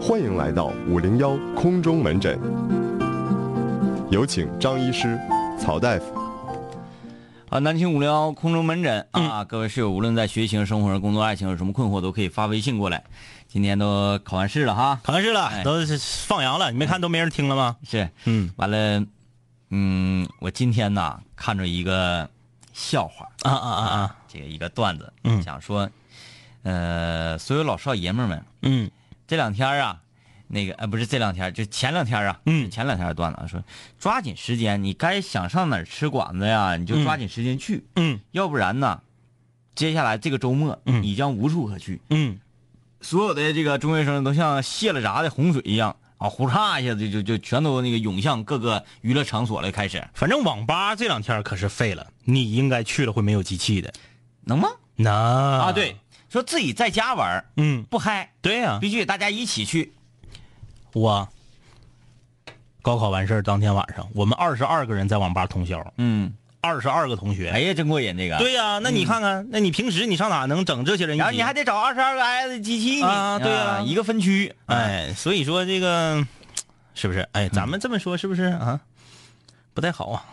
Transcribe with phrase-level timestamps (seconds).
[0.00, 2.40] 欢迎来到五零幺空中门诊，
[4.10, 5.20] 有请张医师、
[5.58, 6.18] 曹大夫。
[7.50, 13.04] 啊，南青五零幺空中门诊啊，各位室友，无论在学习、生活、工作、爱情有什么困惑，都可以发微信过来。
[13.46, 15.62] 今天都考完试了哈，考完试了，哎。
[15.62, 17.76] 都是放羊了，你没看都没人听了吗？
[17.84, 18.50] 是，嗯。
[18.56, 19.04] 完了，
[19.68, 22.26] 嗯，我今天呐看着一个
[22.72, 25.42] 笑话，啊啊啊啊，这个一个段子，嗯。
[25.42, 25.86] 讲说，
[26.62, 28.90] 呃，所有老少爷们儿们，嗯
[29.30, 30.00] 这两天啊，
[30.48, 32.68] 那个呃不是这两天，就前两天啊，嗯。
[32.68, 33.62] 前两天的段子啊，说
[33.96, 38.18] 抓紧时间，你该想上哪儿吃馆子呀，你就抓紧时间去，嗯。
[38.32, 39.02] 要不然呢，
[39.76, 41.00] 接下来这个周末，嗯。
[41.04, 42.00] 你将无处可去。
[42.10, 42.40] 嗯，
[43.02, 50.04] 所有的这个中学生都像泄了闸的洪水一样啊，呼嚓一下子就就全都那个涌向各个娱乐场所了，开始。
[50.12, 53.92] 反正网吧这两天可是废了，你应该去了会没有机器的。
[54.42, 54.70] 能吗？
[54.96, 55.14] 能。
[55.14, 55.96] 啊，对，，
[56.30, 59.92] 说自己在家玩嗯，不嗨，对呀、必须得大家一起去。
[60.92, 61.28] 我
[62.82, 67.50] 高考完事儿当天晚上，我们二十二个人在网吧通宵，嗯，二十二个同学。
[67.50, 71.16] 哎呀，真过瘾这个。，对呀、那你看看，那你平时你上哪能整这些人？
[71.18, 74.54] 然后你还得找二十二个 S 机器呢啊对呀一个分区。
[74.66, 76.24] 哎，所以说这个
[76.94, 77.28] 是不是？
[77.32, 78.80] 哎，咱们这么说是不是啊？
[79.74, 80.24] 不太好啊！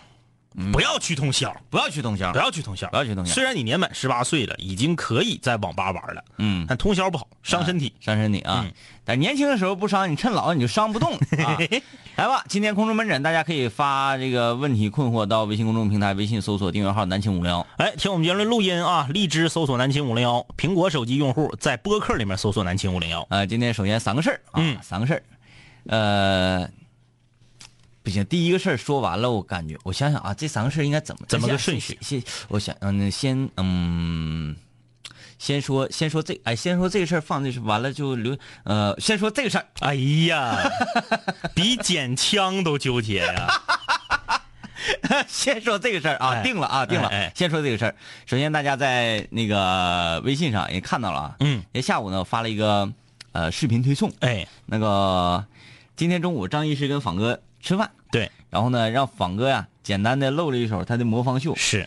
[0.71, 2.39] 不要去通宵，不要去通宵不。
[2.39, 7.93] 要去通宵，不要去通宵虽然你年满十八岁了，已经可以在网吧玩了，嗯，但通宵不好，伤身体。
[7.99, 8.63] 伤身体啊。
[8.65, 8.73] 嗯
[9.09, 11.13] 但年轻的时候不伤，你趁老你就伤不动
[11.45, 11.57] 啊。
[12.17, 23.25] 来吧，今天空中门诊，大家可以发这个问题困惑到微信公众平台，微信搜索订阅号“南青五零幺哎，听我们节目的录音啊，荔枝搜索南青五零幺，苹果手机用户在播客里面搜索南青五零幺。”。
[23.31, 25.23] 呃，今天首先三个事儿啊，嗯三个事儿。
[25.85, 26.69] 呃，
[28.07, 34.55] 不行，第一个事儿说完了，我感觉我想想啊，这三个事儿应该怎么怎么个顺序先，我想嗯，先嗯。
[35.37, 39.93] 先说，先说这，哎，先说这个事儿，放进去完了就留，呃，先说这个事儿，哎
[40.29, 40.57] 呀，
[41.53, 43.61] 比捡枪都纠结呀！
[45.27, 47.09] 先说这个事儿啊，哎定了啊，定了。
[47.09, 47.95] 哎哎先说这个事儿。
[48.25, 51.35] 首先，大家在那个微信上也看到了啊。
[51.41, 51.61] 嗯。
[51.73, 52.89] 也下午呢，我发了一个
[53.33, 54.09] 呃视频推送。
[54.21, 55.45] 哎，那个
[55.97, 61.53] 今天中午张医师跟访哥吃饭，对，然后呢让仿哥呀简单的露了一手他的魔方秀。
[61.57, 61.85] 是，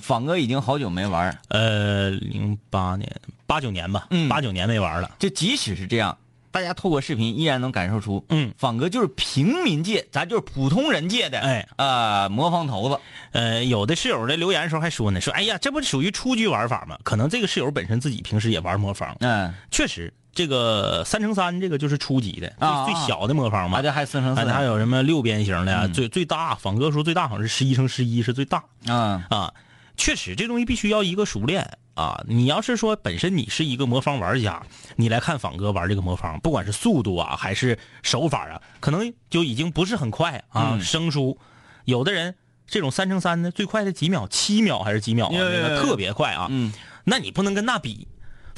[0.00, 3.08] 仿哥已经好久没玩儿，呃，零八年、
[3.46, 4.28] 八九年吧，嗯。
[4.28, 5.14] 八九年没玩了。
[5.20, 6.18] 就即使是这样，
[6.50, 12.98] 大家透过视频依然能感受出，嗯，仿哥就是平民界，咱就是普通人界的，哎，呃，魔方头子。
[13.30, 16.98] 呃，有的室友在留言的时候还说呢，说哎呀，这不属于初级玩法吗？
[17.04, 23.82] 可能这个室友本身自己平时也玩魔方，嗯，确实，这个三乘三这个就是初级的，啊最最小的魔方嘛啊，。
[23.82, 29.52] 这还四乘四还有什么六边形的最最大，仿哥说最大好像是十一乘十一是最大啊啊。
[29.96, 32.24] 确实，这东西必须要一个熟练啊。
[32.26, 34.62] 你要是说本身你是一个魔方玩家，
[34.96, 41.36] 你来看仿哥玩这个魔方，不管是速度啊还是手法啊，可能就已经不是很快啊，嗯生疏。
[41.84, 42.34] 有的人
[42.66, 46.46] 这种三乘三的最快的几秒，七秒还是几秒那个特别快啊。
[46.48, 46.72] 嗯，
[47.04, 48.06] 那你不能跟那比。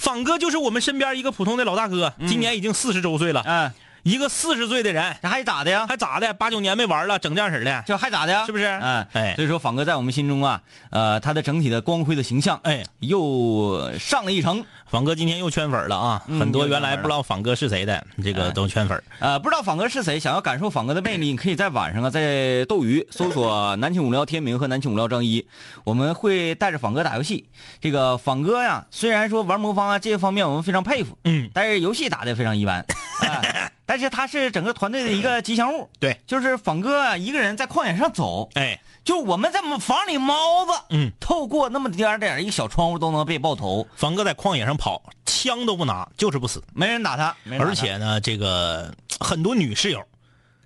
[0.03, 5.87] 仿哥就是我们身边一个普通的老大哥，今年已经四十周岁了，哎，一个四十岁的人，这还咋的呀？
[5.89, 6.35] 还咋的？
[6.35, 8.45] 八九年没玩了，整这样式儿的，这还咋的呀？
[8.47, 8.65] 是不是？
[8.65, 14.65] 哎哎所以说仿哥在我们心中啊，呃，他的整体的光辉的形象，哎，又上了一层。
[14.87, 16.23] 仿哥今天又圈粉了啊！
[16.27, 19.03] 嗯很多原来不知道仿哥是谁的，这个哎都圈粉。
[19.21, 25.47] 呃，不知道仿哥是谁，想要感受仿哥的魅力，你可以在晚上啊，在斗鱼搜索“南青五聊天明”和“南青五聊张一”，
[25.85, 27.49] 我们会带着仿哥打游戏。
[27.81, 32.85] 这个仿哥呀，虽然说玩魔方啊这些方面我们非常佩服，嗯，但是游戏打的非常一般。
[33.23, 46.63] 哎 但是他是整个团队的一个吉祥物，对，就是仿哥啊一个人在旷野上走，哎，就我们在房里猫子，嗯，透过那么点儿点儿一个小窗户都能被爆头，仿哥在旷野上跑，枪都不拿，就是不死。
[46.73, 47.65] 没人打他，打他。
[47.65, 50.03] 而且呢，这个很多女室友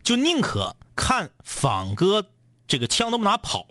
[0.03, 2.25] 就宁可看仿哥
[2.69, 3.67] 这个枪都不拿跑，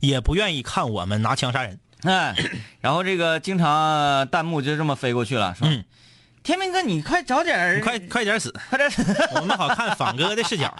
[0.00, 1.78] 也不愿意看我们拿枪杀人。
[2.02, 2.34] 哎，
[2.80, 5.84] 然后这个经常弹幕就这么飞过去了，说：“嗯
[6.46, 9.02] 天明哥，你快找点儿快快点死，快点死
[9.34, 10.72] 我们好看仿哥的视角。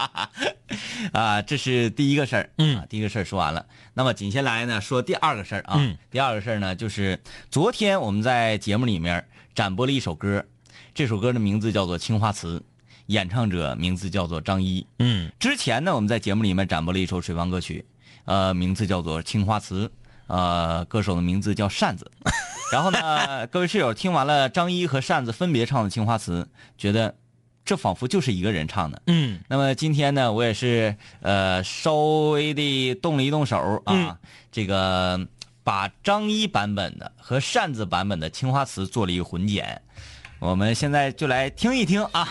[1.11, 3.65] 啊！”这是第一个事儿，嗯啊，第一个事儿说完了。
[3.93, 7.19] 那么紧下来呢，说第二个事儿啊，嗯第二个事儿呢，就是
[7.51, 10.45] 昨天我们在节目里面展播了一首歌，
[10.95, 12.59] 这首歌的名字叫做《青花瓷》，
[13.07, 14.87] 演唱者名字叫做张一。
[14.99, 17.85] 嗯之前呢，我们在节目里面展播了一首水房歌曲，
[18.23, 19.85] 呃，名字叫做《青花瓷》，
[20.27, 22.09] 呃，歌手的名字叫扇子。
[22.71, 26.43] 然后呢，各位室友听完了张一和扇子分别唱的《青花瓷》，
[26.77, 27.15] 觉得
[27.63, 29.01] 这仿佛就是一个人唱的。
[29.07, 34.17] 嗯那么今天呢，我也是呃稍微的动了一动手啊，嗯
[34.51, 35.27] 这个
[35.63, 39.81] 把张一版本的和扇子版本的《青花瓷》做了一个混剪，
[40.39, 42.27] 我们现在就来听一听啊。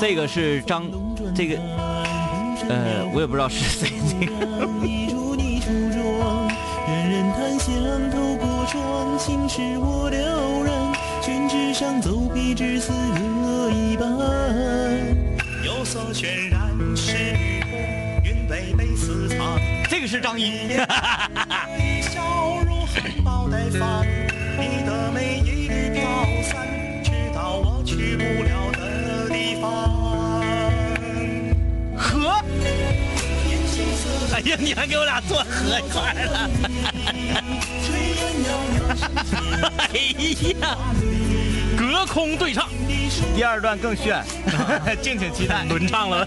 [0.00, 0.90] 这个是张，
[1.32, 1.56] 这个
[2.68, 3.92] 呃，我也不知道是谁。
[4.10, 4.34] 这个
[6.88, 7.70] 人人谈笑
[8.10, 10.72] 透过窗，心事我了然。
[11.22, 14.08] 宣纸上走笔至死各一半。
[15.64, 17.36] 有色渲染是
[18.24, 19.56] 云北北似苍。
[19.88, 20.76] 这个是张一。
[28.02, 29.62] 去不了的地方。
[31.96, 32.42] 和。
[34.34, 36.50] 哎呀，你还给我俩做合一块了！
[39.78, 39.88] 哎
[40.60, 40.76] 呀，
[41.78, 42.68] 隔空对唱，
[43.36, 44.20] 第二段更炫，
[45.00, 46.26] 敬请期待 轮唱了。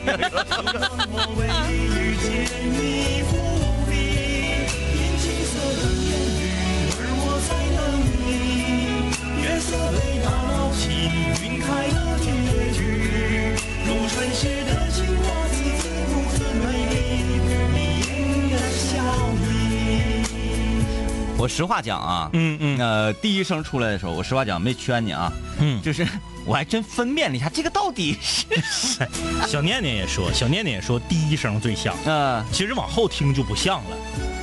[21.38, 26.04] 我实话讲啊，嗯嗯，呃，第一声出来的时候，我实话讲没圈你啊，嗯，就是
[26.44, 29.08] 我还真分辨了一下，这个到底是谁。
[29.48, 33.98] 小念念也说，小念念也说第一声最像，嗯，其实往后听就不像了，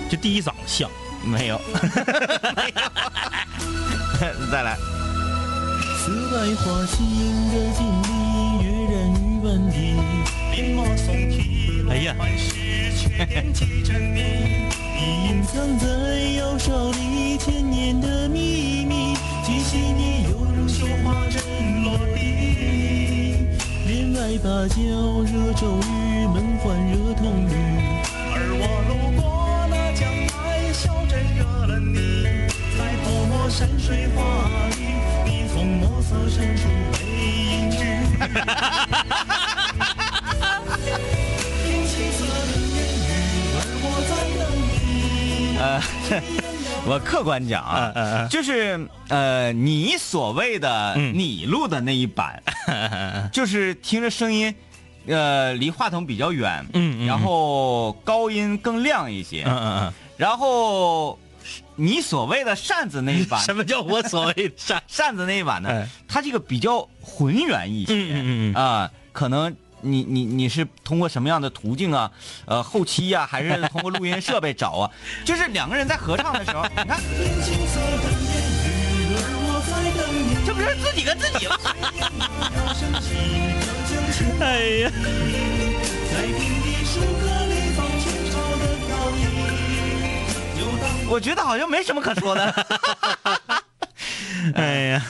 [0.08, 0.88] 就第一嗓子像，
[1.24, 1.60] 没有。
[4.52, 4.76] 再来。
[11.90, 12.14] 哎呀。
[14.94, 15.86] 你隐藏在
[16.38, 19.14] 腰梢里千年的秘密，
[19.44, 21.42] 气息你犹如绣花针
[21.82, 22.18] 落地。
[23.86, 24.76] 帘外芭蕉
[25.22, 27.50] 惹骤雨，门环惹童女。
[28.34, 28.90] 而我路
[29.20, 29.22] 过
[29.68, 30.32] 那江南
[30.72, 31.96] 小镇，惹了你。
[32.78, 34.18] 在泼墨山水画
[34.70, 34.80] 里，
[46.84, 52.42] 我客观讲啊，就是呃，你所谓的你录的那一版，
[53.32, 54.54] 就是听着声音，
[55.06, 61.18] 呃，离话筒比较远，嗯，然后高音更亮一些，嗯嗯嗯，然后
[61.76, 65.88] 你所谓的扇子那一 版，什么叫我所谓的扇 扇子那一版呢？
[66.08, 69.54] 它这个比较浑圆一些，嗯嗯嗯啊，可能。
[69.84, 72.08] 你你你是通过什么样的途径啊？
[72.46, 74.88] 呃，后期呀，还是通过录音设备找啊？
[75.26, 77.00] 就是两个人在合唱的时候，你看，
[80.46, 81.58] 这不是自己跟自己吗？
[84.40, 84.92] 哎呀！
[91.12, 92.66] 我觉得好像没什么可说的。
[94.56, 95.04] 哎呀，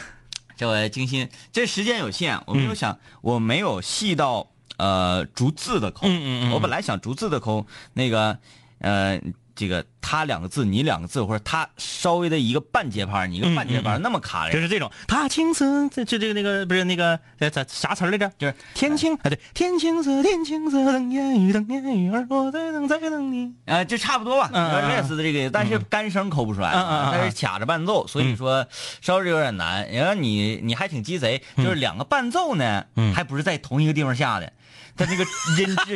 [0.56, 4.49] 这位精心，这时间有限，我没有想，我没有细到。
[4.78, 8.37] 呃，逐字的抠，嗯嗯嗯，我本来想逐字的抠，那个，
[8.81, 9.20] 呃，
[9.62, 14.91] 这个他两个字，你两个字，或者他稍微的一个半节拍，你一个半节拍，那么卡就是这种。
[15.06, 17.16] 他青色，这这这个那个不是那个
[17.52, 18.28] 咋啥词来着？
[18.37, 23.54] 就是天青啊，对，天青色，天青色，等烟雨，等烟雨，而我在等，在等你。
[23.66, 24.50] 啊，就差不多吧，
[24.88, 28.66] 类似的这个，但是干声抠不出来，但是卡着伴奏，所以说
[29.00, 29.88] 稍微有点难。
[29.92, 34.52] 然后你你还挺鸡贼，就是两个伴奏呢，还不是在同一个地方下的。
[34.96, 35.25] 他那个
[35.58, 35.94] 音质，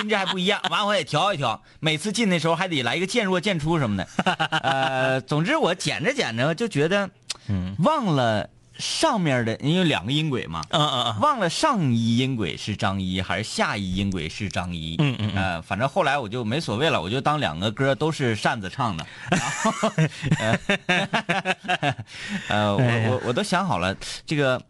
[0.00, 1.60] 音质还不一样，完我也调一调。
[1.80, 4.08] 每次进的时候还得来一个渐弱渐出什么的。
[4.62, 7.10] 呃，总之我剪着剪着就觉得，
[7.78, 14.94] 忘了上面的，因为两个音轨嘛，嗯嗯嗯，忘了上一音轨是张一还是下一音轨是张一。
[15.00, 19.04] 嗯嗯呃，反正后来我就没所谓了，我就当两个歌都是扇子唱的。
[19.30, 19.90] 然后，
[22.48, 24.62] 呃， 我我我都想好了，这个，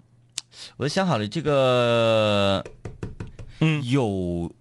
[0.79, 2.65] 我都想好了这个。
[3.61, 4.53] 嗯，有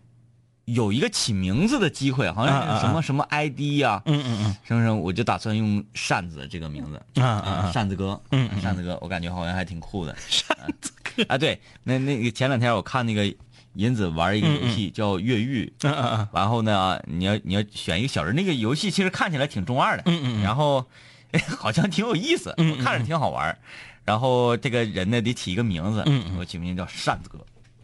[0.65, 11.23] 有一个起名字的机会，好像是什么什么 ID 呀，嗯嗯嗯，什么什么，我就打算用扇子这个名字，啊啊，扇子哥，嗯，扇子哥，我感觉好像还挺酷的，扇子哥。
[11.29, 13.33] 啊，对，那那个前两天我看那个
[13.73, 20.85] 银子玩一个游戏叫越狱，嗯嗯嗯，然后呢，你要你要选一个小人，那个游戏其实看起来挺中二的，嗯嗯，然后
[21.57, 23.57] 好像挺有意思，嗯，看着挺好玩，
[24.03, 27.39] 然后这个人呢得起一个名字，嗯，我起名叫扇子哥。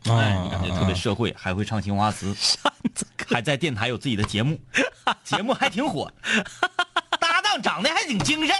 [0.06, 2.36] 哎，感觉特别社会，还会唱青花瓷，
[3.30, 4.60] 还在电台有自己的节目，
[5.24, 6.12] 节目还挺火，
[7.20, 8.56] 搭档长得还挺精神。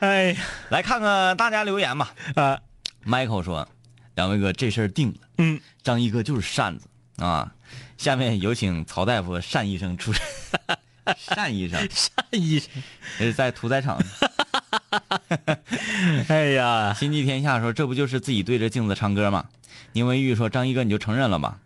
[0.00, 0.36] 哎，
[0.70, 2.12] 来看看大家留言吧。
[2.34, 2.58] 啊
[3.04, 3.68] ，Michael 说
[4.16, 5.18] ：“两位哥，这事儿定了。
[5.38, 6.88] 嗯，张一哥就是扇子
[7.18, 7.52] 啊。”
[7.96, 10.12] 下面有请曹大夫单医生出。
[11.36, 12.68] 单医生，单医生，
[13.18, 14.02] 是在屠宰场。
[16.28, 19.44] 哎呀，心系天下说：“这不就是自己对着镜子唱歌吗？”
[19.92, 21.58] 宁文玉说：“张一哥，你就承认了吧。”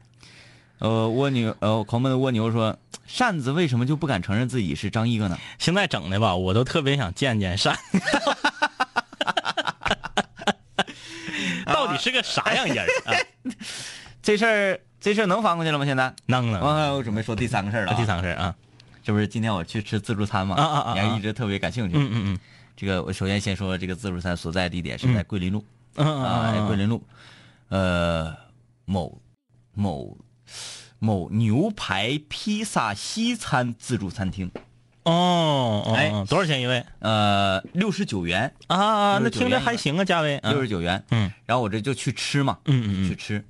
[0.81, 7.77] 呃，蜗牛呃，狂奔的蜗牛说：“扇子为什么就不敢承认自己是张一哥呢现在整的吧，我都特别想见见扇，
[11.67, 13.13] 到底是个啥样人啊？？”
[14.23, 15.85] 这事儿这事儿能翻过去了吗？
[15.85, 16.15] 现在？
[16.27, 16.61] 能了。
[16.61, 17.95] 我我准备说第三个事儿了、啊。
[17.97, 18.55] 第三个事儿啊，
[19.03, 20.55] 这不是今天我去吃自助餐嘛？
[20.55, 21.97] 啊啊啊啊你还一直特别感兴趣。
[21.97, 22.39] 嗯嗯嗯
[22.79, 25.65] 这个我首先先说这个自助餐所在地点是在桂林路、
[25.97, 27.03] 啊，嗯，桂林路，
[27.71, 28.33] 呃，
[28.85, 29.21] 某
[29.75, 30.17] 某
[31.01, 34.49] 某牛排披萨西餐自助餐厅，
[35.03, 36.11] 哦哦，哎。
[36.11, 36.87] 哦多少钱一位？
[37.01, 39.19] 呃，六十九元，啊啊？
[39.21, 40.39] 那听着还行啊，价位。
[40.39, 41.05] 啊六十九元。
[41.11, 41.33] 嗯。
[41.47, 43.09] 然后我这就去吃嘛，嗯嗯嗯。
[43.09, 43.45] 去吃，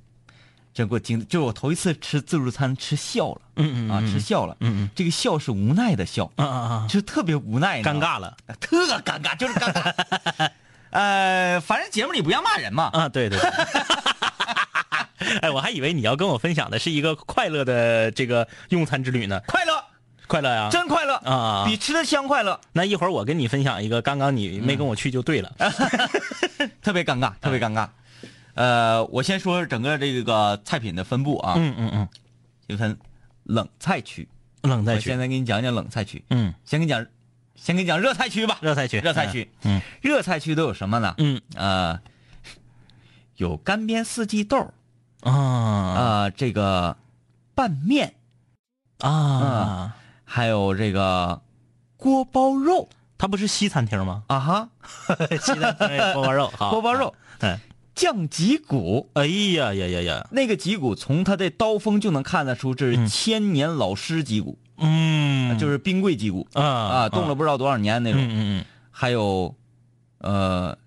[0.73, 6.87] 这给我惊，就是我头一次吃自助餐吃笑了，嗯嗯啊，吃笑了，嗯嗯这个笑是无奈的笑，啊啊啊！
[6.87, 10.49] 就是特别无奈，尴尬了特尴尬，就是尴尬。
[10.91, 12.89] 呃，反正节目里不让骂人嘛。
[12.93, 13.09] 啊！
[13.09, 13.37] 对对。
[13.39, 13.49] 对
[15.41, 19.83] 哎，我还以为你要跟我分享的是一个快乐的这个用餐之旅呢，快乐，
[20.27, 20.69] 快乐呀！
[20.71, 25.51] 真快乐啊比吃的香快乐，那一会儿我跟你分享一个，刚刚你没跟我去就对了。
[26.81, 27.87] 特别尴尬，特别尴尬。
[28.53, 32.07] 呃，我先说整个这个菜品的分布啊，嗯嗯嗯，
[32.67, 32.97] 就分
[33.43, 34.27] 冷菜区。
[34.61, 34.97] 冷菜区。
[34.97, 37.05] 我现，在给你讲讲冷菜区，嗯，先给你讲，
[37.55, 38.57] 先给你讲热菜区吧。
[38.61, 41.15] 热菜区，热菜区，嗯热菜区都有什么呢？
[41.17, 41.41] 嗯。
[41.55, 41.99] 呃，
[43.37, 44.73] 有干煸四季豆，
[45.21, 45.31] 啊。
[45.31, 46.97] 啊，这个
[47.55, 48.15] 拌面，
[48.99, 51.41] 啊，还有这个
[51.95, 52.89] 锅包肉。
[53.17, 54.23] 它不是西餐厅吗？
[54.27, 54.69] 啊哈，
[55.41, 56.71] 西餐厅锅包肉，好。
[56.71, 57.57] 锅包肉，嗯，
[57.99, 59.09] 酱脊骨。
[59.13, 66.47] 哎呀呀呀呀，那个脊骨从它的刀锋就能看得出，这是千年老尸脊骨，嗯，就是冰柜脊骨。
[66.53, 68.21] 啊啊，冻了不知道多少年那种。
[68.21, 69.53] 嗯嗯还有，
[70.19, 70.77] 呃，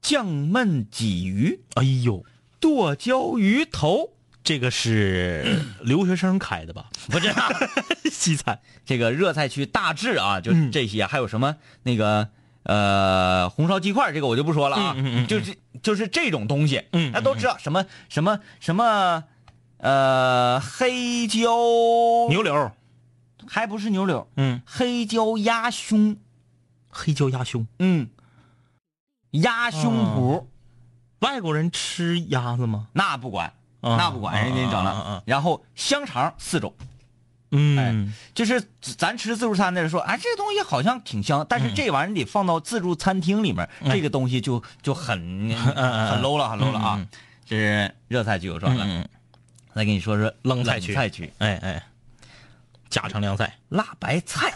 [0.00, 2.24] 酱焖鲫鱼、嗯，哎呦，
[2.58, 6.88] 剁椒鱼头，这个是留学生开的吧？
[7.12, 7.30] 不是
[8.10, 10.72] 西餐，这个热菜区大致啊，就是嗯。
[10.72, 11.56] 这些，还有什么？
[11.82, 12.28] 那个
[12.64, 15.26] 呃红烧鸡块，这个我就不说了啊，嗯嗯嗯嗯。
[15.26, 19.24] 就是就是这种东西，嗯大家都知道什么什么什么
[19.78, 21.48] 呃黑椒
[22.28, 22.70] 牛柳，
[23.46, 26.16] 还不是牛柳，嗯，黑椒鸭胸，
[26.88, 28.08] 黑椒鸭胸，嗯，
[29.30, 30.44] 鸭胸脯、
[31.20, 32.88] 外国人吃鸭子吗？
[32.92, 33.48] 那不管，
[33.80, 36.72] 啊那不管，人家整了，然后香肠四种。
[37.52, 47.06] 嗯，就是咱吃自助餐的人说，哎，这个东西好像挺香，但是这玩意儿你得放到自助餐厅里面，这个东西就就很 嗯很 low 了，很 low 了啊！
[47.46, 49.08] 这是热菜区我说完了，嗯，
[49.74, 51.82] 再给你说说冷菜区菜区，哎哎，
[52.88, 54.52] 家常凉菜，辣白菜、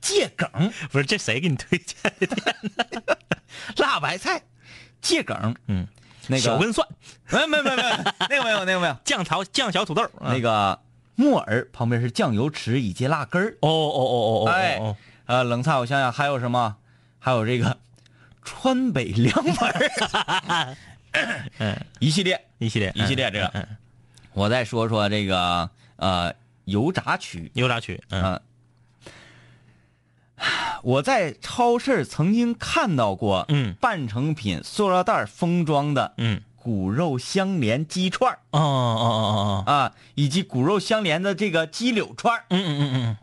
[0.00, 0.48] 芥梗、
[0.92, 3.16] 不是这谁给你推荐的？
[3.82, 4.42] 辣白菜、
[5.00, 5.86] 芥梗，嗯，
[6.26, 6.86] 那个小根蒜，
[7.30, 7.82] 没没没没，
[8.28, 10.78] 那个没有那个没有，酱桃酱小土豆，那个
[11.16, 14.96] 木耳旁边是酱油池以及辣根儿，哦哦哦哦哦，哎哦，
[15.26, 16.76] 呃，冷菜我想想还有什么？
[17.18, 17.76] 还有这个
[18.42, 20.76] 川北凉粉儿，
[21.58, 23.46] 嗯，一系列一系列一系列这个。
[23.46, 23.66] 嗯嗯。
[23.70, 23.76] 嗯
[24.34, 26.30] 我再说说这个呃
[26.66, 28.22] 油炸区油炸区，嗯。
[28.22, 28.40] 啊、
[30.82, 33.74] 我在超市曾经看到过，嗯。
[33.80, 38.40] 半成品塑料袋封装的嗯，骨肉相连鸡串儿。
[38.50, 42.42] 哦哦哦哦，啊，以及骨肉相连的这个鸡柳串儿。
[42.50, 43.16] 嗯嗯嗯嗯，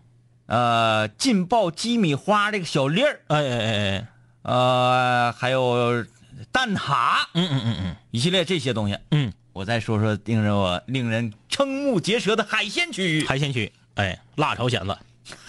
[0.46, 4.08] 呃，劲爆鸡米花这个小粒儿，哎哎哎哎，
[4.44, 6.06] 呃，还有
[6.54, 7.96] 蛋挞，嗯嗯嗯嗯。
[8.12, 8.98] 一系列这些东西。
[9.12, 13.28] 嗯，我再说说令人我令人瞠目结舌的海鲜区域。
[13.28, 14.98] 海鲜区，哎，辣朝鲜子，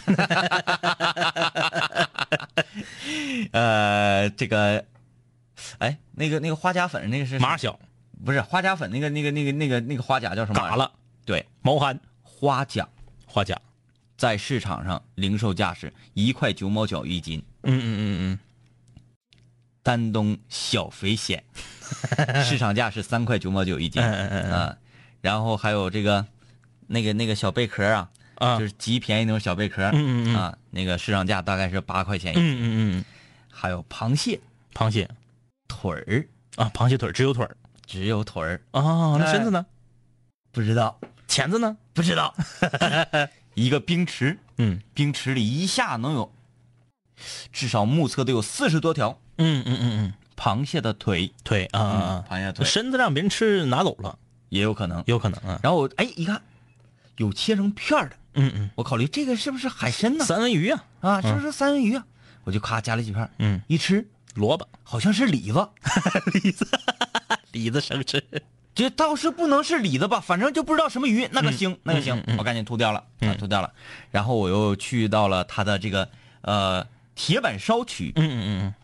[3.53, 4.85] 呃，这个，
[5.79, 7.79] 哎，那个那个花甲粉那个是马小
[8.25, 10.61] 不是花甲粉那个那个那个那个那个花甲叫什么？
[10.61, 10.77] 嘎。
[10.77, 10.91] 了，
[11.25, 12.89] 对，毛蚶花甲
[13.27, 13.61] 花甲，
[14.17, 18.39] 在市场上零售价是一块九毛九一斤，嗯嗯嗯嗯
[19.83, 21.45] 丹东小肥鲜，
[22.45, 24.03] 市场价是三块九毛九一斤。
[24.03, 24.77] 嗯嗯嗯嗯啊，
[25.21, 26.25] 然后还有这个
[26.87, 32.43] 那个那个小贝壳啊，啊就是极便宜那种小贝壳，嗯嗯嗯啊，那个市场价大概是八块钱一斤。
[32.43, 33.05] 嗯嗯嗯，
[33.51, 34.41] 还有螃蟹
[34.73, 35.07] 螃蟹
[35.69, 37.57] 腿儿，啊，螃蟹腿儿只有腿儿
[37.87, 39.65] 只有腿儿，啊，那身子呢？
[40.53, 41.77] 不知道，钳子呢？
[41.93, 42.35] 不知道。
[43.55, 46.33] 一个冰池，嗯冰池里一下能有，
[47.53, 54.19] 至少目测得有四十多条嗯嗯嗯嗯，螃蟹的腿，腿啊螃蟹腿身子让别人吃拿走了，
[54.49, 55.03] 也有可能。
[55.07, 55.61] 有可能啊。
[55.63, 56.43] 然后我哎一看，
[57.19, 60.25] 有切成片儿的，嗯嗯，我考虑这个是不是海参呢？
[60.25, 62.05] 三文鱼啊，啊，是不是三文鱼啊？
[62.43, 64.05] 我就咔夹了几片，嗯，一吃
[64.35, 65.69] 萝卜，好像是李子，
[66.35, 66.67] 李子
[67.53, 68.23] 李子生吃。
[68.75, 73.73] 这倒是不能是李子吧，反正就不知道什么鱼，那个腥，那个腥，嗯嗯我赶紧吐掉了，啊，吐掉了。
[74.11, 76.09] 然后我又去到了他的这个
[76.41, 78.75] 呃铁板烧区，嗯嗯嗯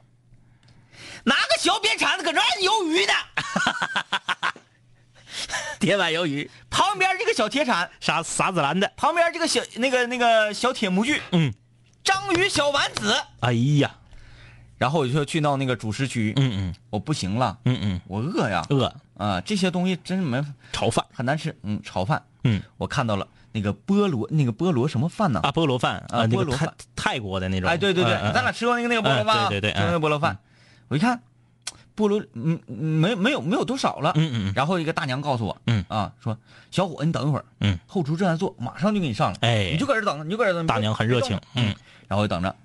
[1.25, 4.52] 拿个小扁铲子搁这按鱿鱼呢，嗯，
[5.80, 11.52] 铁板鱿鱼，旁边这个小铁铲，啥啥子兰的，旁边这个小那个那个小铁模具，嗯，
[12.04, 13.21] 章鱼小丸子。
[13.40, 13.97] 哎呀，
[14.80, 16.75] 然后我就去到那个主食区，嗯嗯。
[16.88, 22.62] 我不行了，嗯嗯，我饿呀，饿，啊，这些东西真没炒饭，很难吃，嗯，炒饭，嗯。
[22.78, 25.40] 我看到了那个菠萝，那个菠萝什么饭呢？
[25.42, 26.72] 啊，菠萝饭啊菠萝饭。
[26.96, 29.50] 泰国的那种，哎，对对对，咱俩吃过那个那个菠萝饭？
[29.50, 30.38] 对对对吃过那个菠萝饭，
[30.88, 31.20] 我一看，
[31.94, 34.52] 菠萝嗯嗯没没有没有多少了，嗯嗯嗯。
[34.56, 35.84] 然后一个大娘告诉我，嗯。
[35.88, 36.38] 啊，说
[36.70, 39.70] 小伙你等一会儿，嗯，后厨正在做，马上就给你上来，哎。
[39.72, 41.75] 你就搁这等着，你就搁这等着，大娘很热情嗯，
[42.08, 42.56] 然后就等着，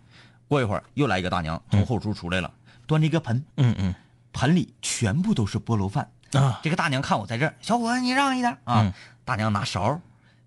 [0.47, 2.51] 过一会儿又来一个大娘从后厨出来了，
[2.85, 3.95] 端着一个盆，嗯嗯。
[4.33, 6.11] 盆里全部都是菠萝饭。
[6.33, 8.81] 啊，这个大娘看我在这儿，小伙子你让一点啊！
[8.81, 8.93] 嗯。
[9.23, 10.01] 大娘拿勺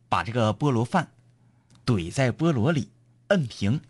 [0.09, 1.09] 把这个菠萝饭
[1.87, 2.91] 怼在菠萝里，
[3.29, 3.81] 摁平，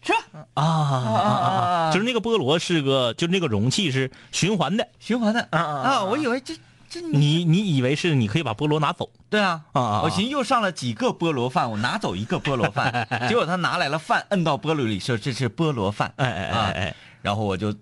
[0.00, 0.46] 吃啊。
[0.54, 1.92] 啊啊啊！
[1.92, 5.48] 就是那个菠萝是个，就是那个容器是循环的，循环的。
[5.50, 6.62] 啊啊我以为这这
[7.00, 17.74] 你你你以为是你可以把菠萝拿走对啊啊我寻思又上了几个菠萝饭，我拿走一个菠萝饭， 结果他拿来了饭，摁到菠萝里说这是菠萝饭，哎哎哎啊哎，然后我就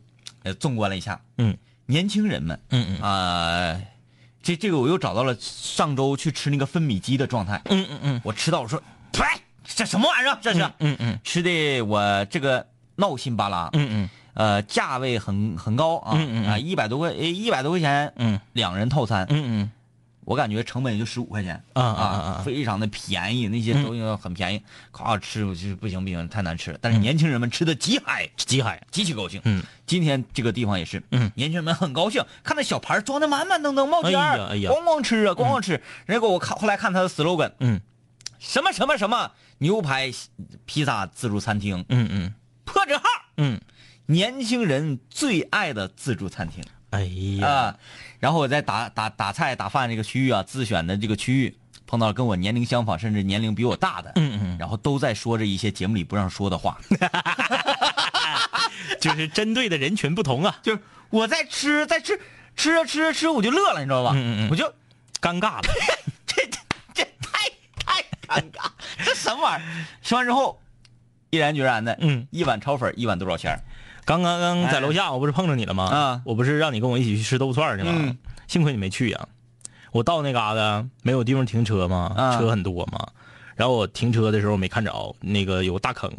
[0.44, 3.02] 呃纵观了一下，嗯年轻人们嗯嗯。
[3.02, 3.80] 啊、
[4.42, 8.20] 这这个我又找到了上周去吃那个分米鸡的状态，嗯嗯嗯。
[8.24, 8.80] 我吃到我说，
[9.12, 9.24] 呸，
[9.64, 10.38] 这什么玩意儿？
[10.40, 11.18] 这是、嗯嗯。
[11.24, 12.64] 吃的我这个
[12.96, 16.48] 闹心巴拉，嗯嗯呃，价位很很高啊，嗯嗯嗯。
[16.48, 18.40] 啊，一百多块，一百多块钱，嗯。
[18.52, 19.70] 两人套餐，嗯嗯。
[20.24, 21.60] 我感觉成本也就十五块钱。
[21.72, 23.84] 啊啊啊啊非常的便宜，那些嗯。
[23.84, 26.78] 东西很便宜，咔吃我就不行不行，太难吃了。
[26.80, 29.40] 但是年轻人们吃的极嗨，极嗨，极其高兴。
[29.44, 31.32] 嗯，今天这个地方也是，嗯。
[31.34, 34.70] 年轻人们很高兴，看那小盘装的满满登登，冒尖儿，哎呀哎呀。
[34.70, 35.72] 咣咣吃啊，咣咣吃。
[36.06, 37.80] 人家给我看，后来看他的 slogan，嗯。
[38.38, 40.10] 什么什么什么牛排
[40.64, 42.34] 披萨自助餐厅，嗯嗯。
[42.64, 43.04] 破折号，
[43.36, 43.60] 嗯，
[44.10, 47.04] 年轻人最爱的自助餐厅哎
[47.38, 47.76] 呀，啊。
[48.18, 56.76] 然后我在打打打菜打饭这个区域啊，自选的这个区域，碰到跟我年龄相仿，甚至年龄比我大的，嗯嗯，然后都在说着一些节目里不让说的话。
[59.00, 62.20] 就是针对的人群不同啊，就是我在吃，在吃，
[62.56, 64.10] 吃着吃着吃，我就乐了，你知道吧？
[64.14, 64.66] 嗯嗯嗯我就
[65.20, 65.62] 尴尬了，
[66.26, 66.58] 这这
[66.92, 68.70] 这太太尴尬，
[69.04, 69.86] 这什么玩意儿？
[70.02, 70.60] 吃完之后，
[71.30, 73.62] 毅然决然的，嗯，一碗炒粉一碗多少钱儿？
[74.04, 75.84] 刚刚刚在楼下，我不是碰着你了吗？
[75.84, 77.92] 啊我不是让你跟我一起去吃豆腐串去吗？
[77.94, 78.16] 嗯
[78.48, 79.28] 幸亏你没去呀、
[79.92, 83.06] 我到那嘎达没有地方停车嘛，啊车很多嘛。
[83.54, 86.10] 然后我停车的时候没看着，那个有大坑，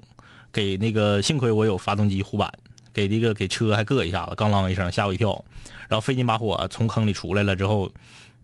[0.53, 2.49] 给那个幸亏我有发动机护板，
[2.93, 5.43] 给这个给车还硌一下子，刚啷一声吓我一跳。
[5.89, 7.91] 然后费劲把火从坑里出来了之后，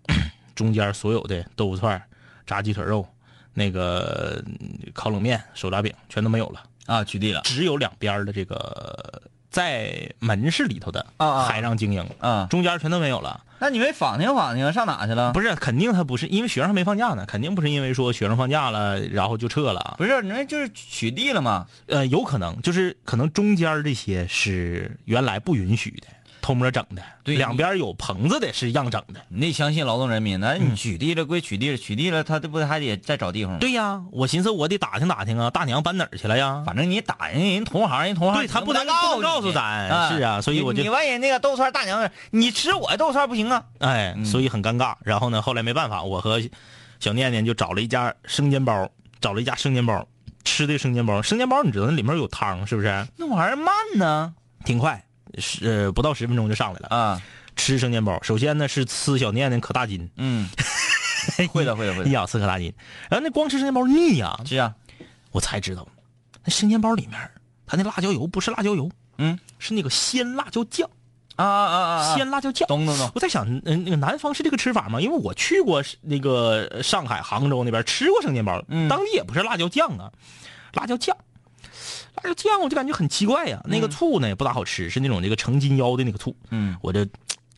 [0.54, 2.02] 中间所有的豆腐串、
[2.46, 3.08] 炸鸡腿肉、
[3.54, 6.62] 那个嗯烤冷面、手抓饼全都没有了。
[6.88, 9.22] 啊，取缔了只有两边的这个
[9.52, 12.48] 在门市里头的啊啊还让经营，啊！
[12.50, 13.44] 中间全都没有了。
[13.60, 15.34] 那你没访听访听，上哪去了？
[15.34, 19.96] 不是，肯定他不是因为学生还没放假呢，肯定不是因为说学生放假了然后就撤了。
[19.98, 21.66] 不是，那就是取缔了嘛。
[21.88, 26.08] 呃，有可能就是可能中间这些是原来不允许的，
[26.48, 27.02] 偷摸整的。
[27.26, 29.20] 对两边有棚子的是让整的。
[29.28, 33.60] 你得相信劳动人民，那你取缔了归取缔了，取缔了他这不还得再找地方吗？
[33.60, 36.64] 对呀，我寻思我得打听打听啊，大娘搬哪儿去了呀？
[36.66, 43.62] 反正你打人人同行，人同行对他不能能不告诉你咱是啊所以我就你你万一那个豆串大娘，你吃我的豆串不行啊？
[43.80, 44.96] 哎，所以很尴尬。
[45.04, 46.42] 然后呢，后来没办法，我和
[47.02, 50.08] 小念念就找了一家生煎包，找了一家生煎包，
[50.46, 51.22] 吃的生煎包。
[51.22, 53.06] 生煎包你知道那里面有汤是不是？
[53.18, 54.34] 那玩意儿慢呢
[54.64, 55.04] 挺快，
[55.38, 56.88] 是、呃、不到十分钟就上来了。
[56.90, 57.22] 啊，
[57.56, 60.48] 吃生煎包，首先呢是吃小念念可大筋， 嗯，
[61.52, 62.74] 会的会的会的，一咬四可大筋。
[63.10, 64.74] 然后那光吃生煎包腻呀、是啊，
[65.32, 65.88] 我才知道，
[66.44, 67.20] 那生煎包里面
[67.66, 70.90] 它那辣椒油不是辣椒油，嗯是那个鲜辣椒酱，
[71.36, 72.68] 啊啊啊啊，鲜辣椒酱。
[72.68, 75.02] 懂懂懂，我在想，嗯，那个南方是这个吃法吗？
[75.02, 80.12] 因为我去过那个上海、杭州那边吃过生煎包，嗯当地也不是辣椒酱啊，
[80.74, 81.16] 辣椒酱，
[82.18, 87.08] 辣椒酱我就感觉很奇怪呀、那个醋呢也不咋好吃，是那种这个成斤腰的那个醋，嗯我这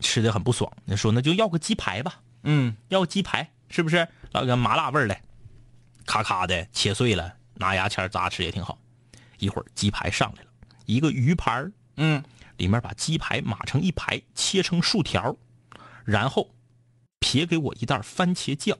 [0.00, 0.70] 吃的很不爽。
[0.84, 4.06] 那说那就要个鸡排吧，嗯要个鸡排是不是？
[4.32, 5.16] 来个麻辣味儿的，
[6.06, 8.78] 咔咔的切碎了，拿牙签扎吃也挺好。
[9.38, 10.48] 一会儿鸡排上来了，
[10.86, 12.22] 一个鱼盘儿嗯
[12.58, 15.34] 里面把鸡排码成一排，切成竖条，
[16.04, 16.50] 然后
[17.18, 18.76] 撇给我一袋番茄酱。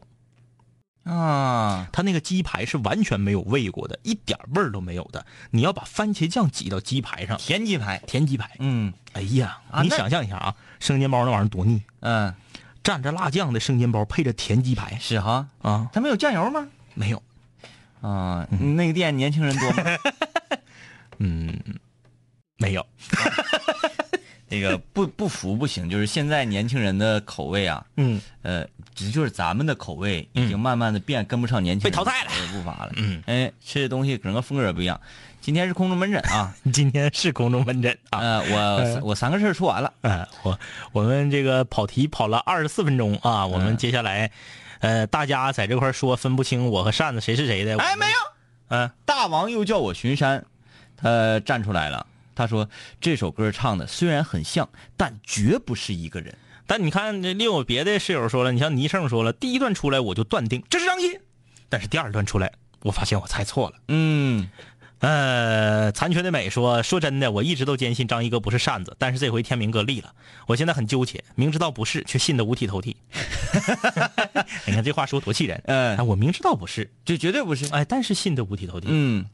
[1.04, 5.24] 啊，它那个鸡排是完全没有喂过的，一点味儿都没有的。
[5.50, 8.50] 你要把番茄酱挤到鸡排上，甜鸡排，甜鸡排。
[8.58, 12.32] 嗯哎呀，你想象一下啊，生煎包那玩意儿多腻，嗯，
[12.84, 16.68] 蘸着辣酱的生煎包配着甜鸡排是哈，啊，他没有酱油吗？
[16.94, 17.22] 没有，
[18.00, 19.84] 啊，那个店年轻人多吗？
[21.18, 21.58] 嗯
[22.58, 22.86] 没有。
[24.52, 32.92] 那个不不服不行，就是现在年轻人的口味啊，嗯，呃，只就是咱们的口味已经慢慢的变跟不上年轻人被淘汰了的步伐了。
[32.96, 35.00] 嗯，哎，吃的东西整个风格也不一样。
[35.40, 38.18] 今天是空中门诊啊， 今天是空中门诊啊。
[38.18, 39.92] 呃，我我三个事儿说完了。
[40.03, 40.59] 哎，我
[40.92, 44.31] 我们这个跑题跑了二十四分钟啊，我们嗯接下来，
[44.81, 47.79] 呃，大家在这块儿说分不清我和扇子谁是谁的。
[47.79, 48.12] 哎，没有，
[48.68, 50.44] 嗯，大王又叫我巡山，
[50.96, 52.07] 他站出来了。
[52.35, 52.68] 他说
[53.00, 56.35] 这首歌唱的虽然很像，但绝不是一个人。
[56.70, 61.18] 但你看，这另有别的室友说了，你像倪胜说了，第一段出来我就断定这是张一，
[61.68, 62.52] 但是第二段出来，
[62.83, 63.76] 我发现我猜错了。
[63.88, 64.48] 嗯，
[65.00, 70.14] 呃，残缺的美说，说真的，我一直都坚信张一哥不是扇子，但是这回天明哥立了，
[70.46, 72.96] 我现在很纠结，明知道不是，却信得五体投地。
[74.64, 75.61] 你看这话说多气人。
[75.66, 77.68] 嗯哎，我明知道不是，这绝对不是。
[77.72, 78.87] 哎，但是信得五体投地。
[78.88, 79.26] 嗯，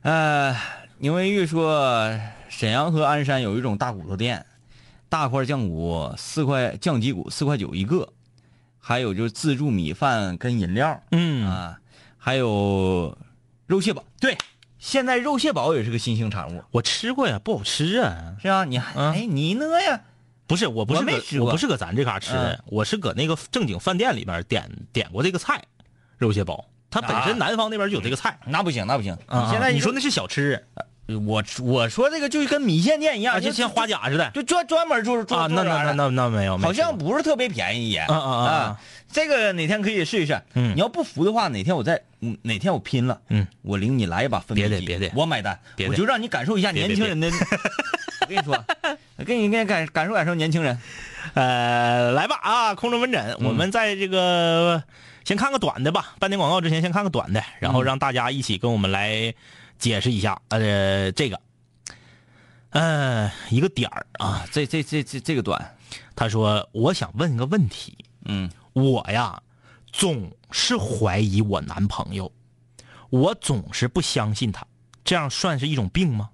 [0.00, 0.56] 呃，
[0.98, 4.44] 宁文玉说，沈阳和鞍山有一种大骨头店，
[5.12, 8.08] 大块酱骨四块，酱脊骨四块九一个，
[8.78, 11.78] 还有就是自助米饭跟饮料嗯啊，
[12.16, 13.14] 还有
[13.66, 14.02] 肉蟹堡。
[14.18, 14.38] 对，
[14.78, 18.36] 现在肉蟹堡也是个新兴产物，我吃过呀，不好吃啊。
[18.40, 20.00] 是啊，你还、嗯哎你呢呀？
[20.46, 25.62] 不是，我不是搁我没吃过我不是搁咱这嘎吃的，嗯我是搁那个正经饭店里边点点过这个菜，
[26.16, 26.66] 肉蟹堡。
[26.90, 28.38] 它本身啊南方那边就有这个菜。
[28.46, 29.14] 那不行，那不行。
[29.50, 30.64] 现在你说那是小吃
[31.06, 35.46] 我我说这个就跟米线店一样，啊，就像花甲似的就专专门就是做啊？
[35.50, 37.98] 那那那那那没有，好像不是特别便宜也。
[37.98, 38.80] 啊啊啊啊
[39.12, 40.40] 这个哪天可以试一试。
[40.54, 47.28] 嗯你要不服的话，哪天我再，嗯哪天我拼了，嗯，我领你来一把分别的别的我买单，我就让你感受一下年轻人的。
[48.22, 48.64] 我跟你说，
[49.26, 50.78] 给你感感受感受年轻人。
[51.34, 54.82] 呃，来吧啊，空中门诊，嗯我们在这个
[55.24, 56.14] 先看个短的吧。
[56.18, 59.34] 半点广告之前，先看个短的，然嗯后让大家一起跟我们来
[59.82, 60.40] 解释一下。
[60.48, 61.40] 呃，这个，
[62.70, 65.76] 呃，一个点儿啊，这这这这这个短，
[66.14, 69.42] 他说：“我想问个问题，嗯我呀，
[69.90, 72.30] 总是怀疑我男朋友，
[73.10, 74.64] 我总是不相信他，
[75.02, 76.30] 这样算是一种病吗？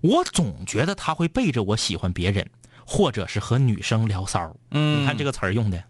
[0.00, 2.50] 我总觉得他会背着我喜欢别人，
[2.84, 4.56] 或者是和女生聊骚儿。
[4.72, 5.84] 嗯，你看这个词儿用的，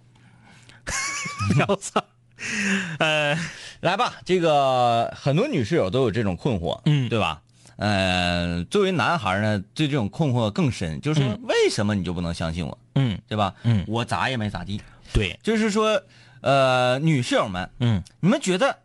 [1.57, 2.05] 聊骚儿。
[2.99, 3.39] 呃，
[3.81, 7.09] 来吧，这个很多女室友都有这种困惑，嗯。
[7.09, 7.41] 对吧？
[7.77, 13.55] 呃，作为男孩呢，对这种困惑更深，就是为什么你就不能相信我，嗯，对吧？
[13.65, 13.85] 嗯。
[13.89, 14.81] 我咋也没咋地，
[15.13, 16.01] 对，就是说，
[16.43, 18.03] 呃，女室友们，嗯。
[18.21, 18.79] 你们觉得，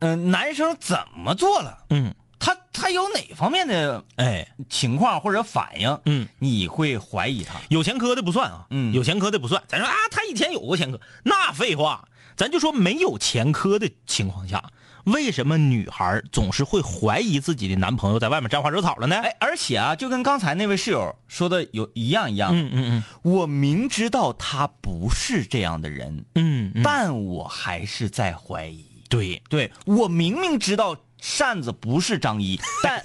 [0.00, 1.84] 嗯、男生怎么做了？
[1.90, 7.60] 嗯，他他有哪方面的哎，情况或者反应，嗯，你会怀疑他？
[7.68, 8.92] 有前科的不算啊，嗯。
[8.92, 9.62] 有前科的不算。
[9.68, 14.70] 咱说啊，他以前有过前科，那废话，咱就说没有前科的情况下，
[15.04, 19.16] 为什么女孩总是会怀疑自己的男朋友在外面沾花惹草了呢？
[19.16, 28.86] 哎，而且啊，就跟刚才那位室友说的有一样一样，嗯嗯嗯我明知道他不是这样的人，嗯嗯，但我还是在怀疑。
[29.08, 33.02] 对，对我明明知道扇子不是张一， 但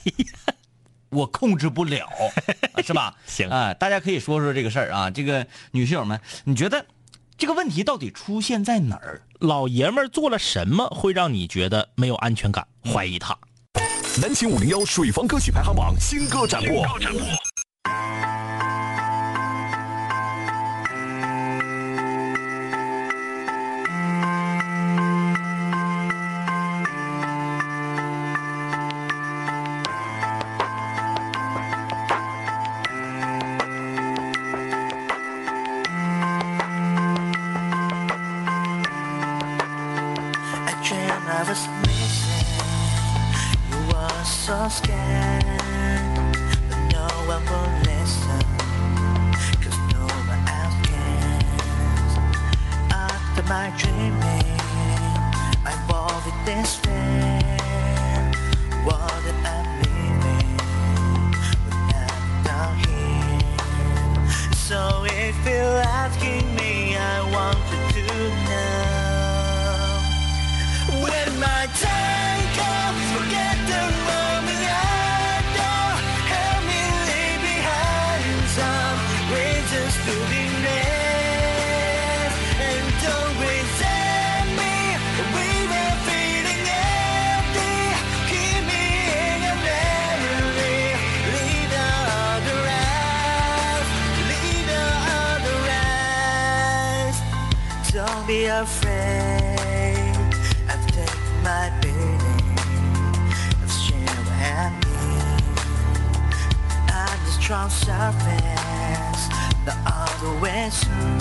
[1.09, 2.07] 我控制不了，
[2.83, 3.15] 是吧？
[3.25, 5.09] 行啊、大家可以说说这个事儿啊。
[5.09, 6.85] 这个女室友们，你觉得
[7.37, 9.21] 这个问题到底出现在哪儿？
[9.39, 13.37] 老爷们儿做了什么会让你觉得没有安全感，怀疑他？
[14.21, 16.85] 南秦五零幺水房歌曲排行榜新歌展播。
[53.45, 54.59] am I dreaming?
[55.65, 57.57] I want it this way.
[58.85, 60.57] What am I living?
[61.65, 66.52] When I'm down here, so if you're asking.
[107.43, 109.27] Strong surface,
[109.65, 111.19] the other way soon.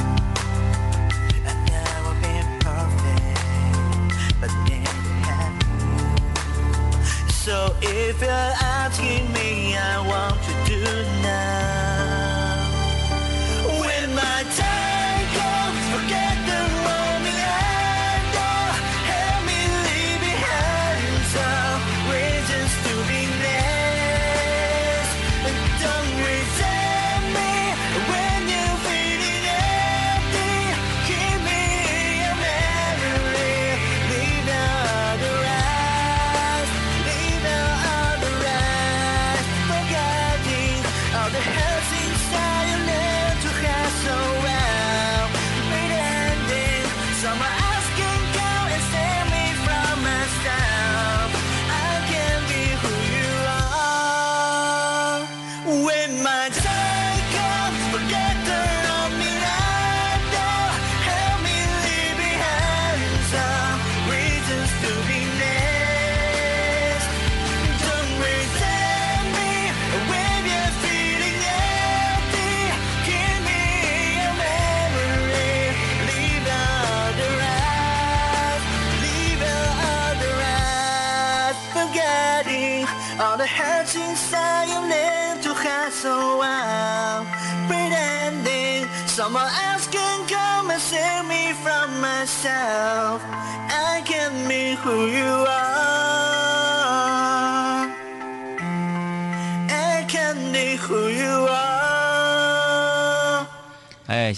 [1.45, 7.33] I've never been perfect, but neither have you.
[7.33, 10.85] So if you're asking me, I want to do
[11.23, 11.52] now.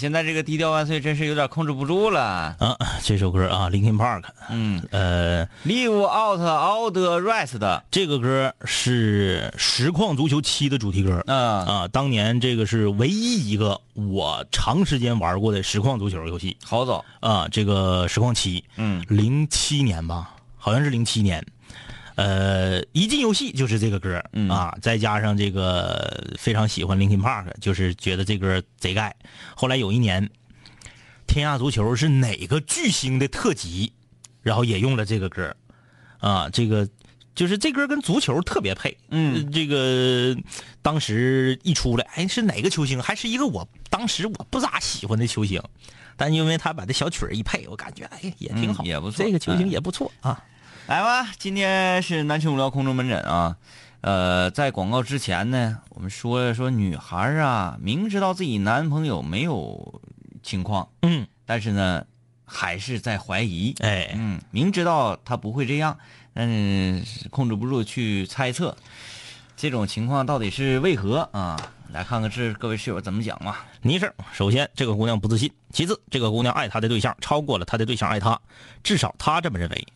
[0.05, 2.55] 现在这个低调万岁真是有点控制不住了。
[2.59, 7.81] 啊，这首歌啊，Linkin Park，嗯呃，，Live out all the rest。
[7.89, 11.23] 这个歌是《实况足球七》的主题歌。
[11.25, 17.03] 啊，啊，当年这个是唯一一个我长时间玩过的实况足球游戏好早。
[17.19, 21.43] 啊，这个实况七，嗯，零七年吧，好像是零七年，
[22.15, 29.13] 呃，一进游戏就是这个歌，嗯啊，再加上这个非常喜欢 Linkin Park，就是觉得这歌贼盖。
[29.53, 30.29] 后来有一年，
[31.27, 33.91] 天下足球是哪个巨星的特辑，
[34.41, 35.53] 然后也用了这个歌，
[36.19, 36.87] 啊，这个
[37.35, 40.33] 就是这歌跟足球特别配，嗯，这个
[40.81, 43.01] 当时一出来，哎，是哪个球星？
[43.01, 45.61] 还是一个我当时我不咋喜欢的球星，
[46.15, 50.41] 但因为他把这小曲儿一配，我感觉哎也挺好，嗯也不错这个球星哎也不错啊。
[50.87, 53.57] 来吧，今天是南青无聊空中门诊啊。
[54.01, 59.99] 呃，在广告之前呢，我们说说女孩啊，明知道自己男朋友没有
[60.43, 62.05] 情况，嗯，但是呢，
[62.45, 63.73] 还是在怀疑。
[63.79, 65.97] 哎，嗯，明知道他不会这样，
[66.35, 68.77] 嗯，控制不住去猜测，
[69.57, 71.59] 这种情况到底是为何啊？
[71.91, 73.55] 来看看这各位室友怎么讲嘛。
[73.81, 78.39] 倪事首先，这个姑娘不自信；其次，这个姑娘爱她的对象超过了她的对象爱她，
[78.83, 79.87] 至少她这么认为。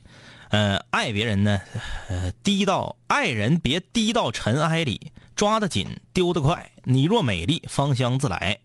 [0.50, 1.62] 呃，爱别人呢，
[2.10, 6.72] 呃，低到爱人别低到尘埃里，抓得紧，丢得快。
[6.84, 8.58] 你若美丽，芳香自来。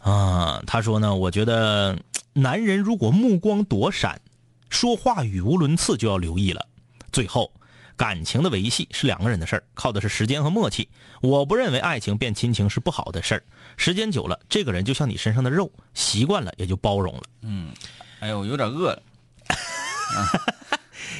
[0.00, 1.98] 啊，他说呢，我觉得
[2.34, 4.20] 男人如果目光躲闪，
[4.68, 6.66] 说话语无伦次，就要留意了。
[7.10, 7.50] 最后，
[7.96, 10.88] 感情的维系是两个人的事儿，靠的是时间和默契。
[11.22, 13.42] 我不认为爱情变亲情是不好的事儿，
[13.78, 17.22] 时间久了，这个人就像你身上的肉，习惯了也就包容了。
[17.40, 17.72] 嗯
[18.20, 19.02] 哎呦，有点饿了，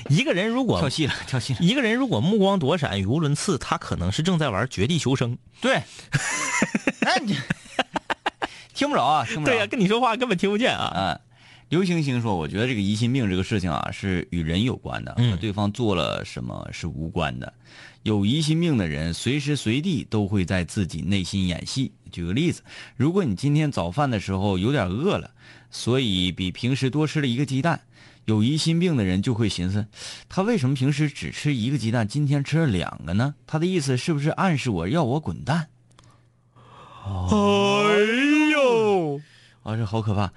[0.09, 1.59] 一个人如果跳戏了， 跳戏了。
[1.61, 5.33] 一个人如果目光躲闪、语无伦次，他可能是正在玩《绝地求生》。
[5.61, 5.83] 对，
[7.03, 7.37] 那你
[8.75, 9.53] 听不着啊，听不着。
[9.53, 10.85] 对呀、跟你说话根本听不见啊。
[10.85, 11.21] 啊，
[11.69, 17.53] 刘星星说：“我觉得这个疑心病这个事情啊，是与人有关的，嗯和对方做了什么是无关的。
[18.05, 21.93] 有疑心病的人，随时随地都会在自己内心演戏。
[22.11, 22.63] 举个例子，
[22.97, 25.33] 如果你今天早饭的时候有点饿了，
[25.71, 27.83] 所以比平时多吃了一个鸡蛋，
[28.29, 29.87] 有疑心病的人就会寻思，
[30.29, 33.35] 他为什么平时只吃一个鸡蛋，今天吃了两个呢？
[33.47, 35.71] 他的意思是不是暗示我要我滚蛋？
[37.07, 37.11] 哎
[38.53, 39.19] 呦，
[39.63, 40.31] 啊，这好可怕！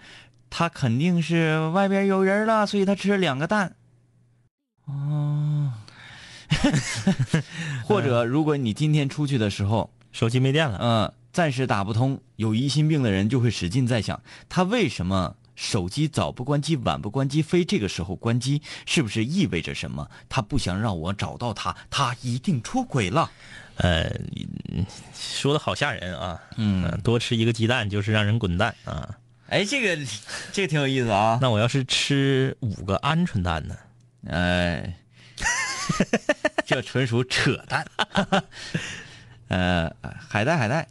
[0.50, 3.76] 他肯定是外边有人了，所以他吃了两个蛋。
[4.86, 5.74] 哦，
[7.84, 10.78] 或者如果你今天出去的时候，手机没电了。
[10.82, 20.10] 嗯、暂时打不通，有疑心病的人就会使劲在想，他为什么手机早不关机，晚不关机，非这个时候关机，是不是意味着什么？
[20.28, 23.30] 他不想让我找到他，他一定出轨了。
[23.76, 24.10] 呃，
[24.72, 26.42] 嗯说的好吓人啊。
[26.58, 29.16] 嗯呃多吃一个鸡蛋就是让人滚蛋啊。
[29.50, 30.04] 哎，这个
[30.52, 31.38] 这个挺有意思啊。
[31.40, 33.78] 那我要是吃五个鹌鹑蛋呢？
[34.30, 34.96] 哎，
[36.66, 37.86] 这纯属扯淡。
[39.48, 39.94] 呃，
[40.28, 40.88] 海带海带，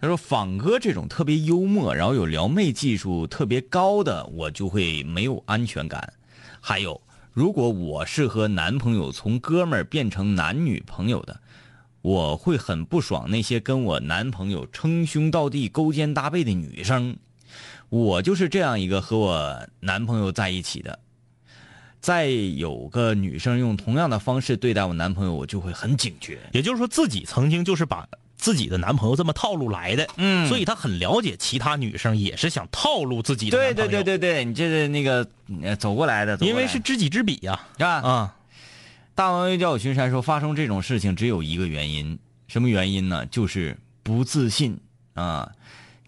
[0.00, 6.14] 他说仿哥这种特别幽默，然后有撩妹技术特别高的，我就会没有安全感。
[6.58, 6.98] 还有，
[7.32, 11.38] 如果我是和男朋友从哥们儿变成男女朋友的，
[12.00, 17.14] 我会很不爽那些跟我男朋友称兄道弟、勾肩搭背的女生。
[17.90, 20.98] 我就是这样一个和我男朋友在一起的。
[22.00, 26.38] 再有个女生用同样的方式对待我男朋友，我就会很警觉。
[26.52, 28.08] 也就是说，自己曾经就是把
[28.40, 30.48] 自己的男朋友这么套路来的，嗯。
[30.48, 35.28] 所以他很了解其他女生也是想套路自己的对男朋友，对对对对，你这是那个
[35.62, 36.46] 呃走过来的，来。
[36.46, 38.36] 因为是知己知彼呀、啊啊，
[39.14, 43.24] 大王又叫我巡山说，发生这种事情只有一个原因，什么原因呢？
[43.26, 44.76] 就是不自信。
[45.12, 45.50] 啊！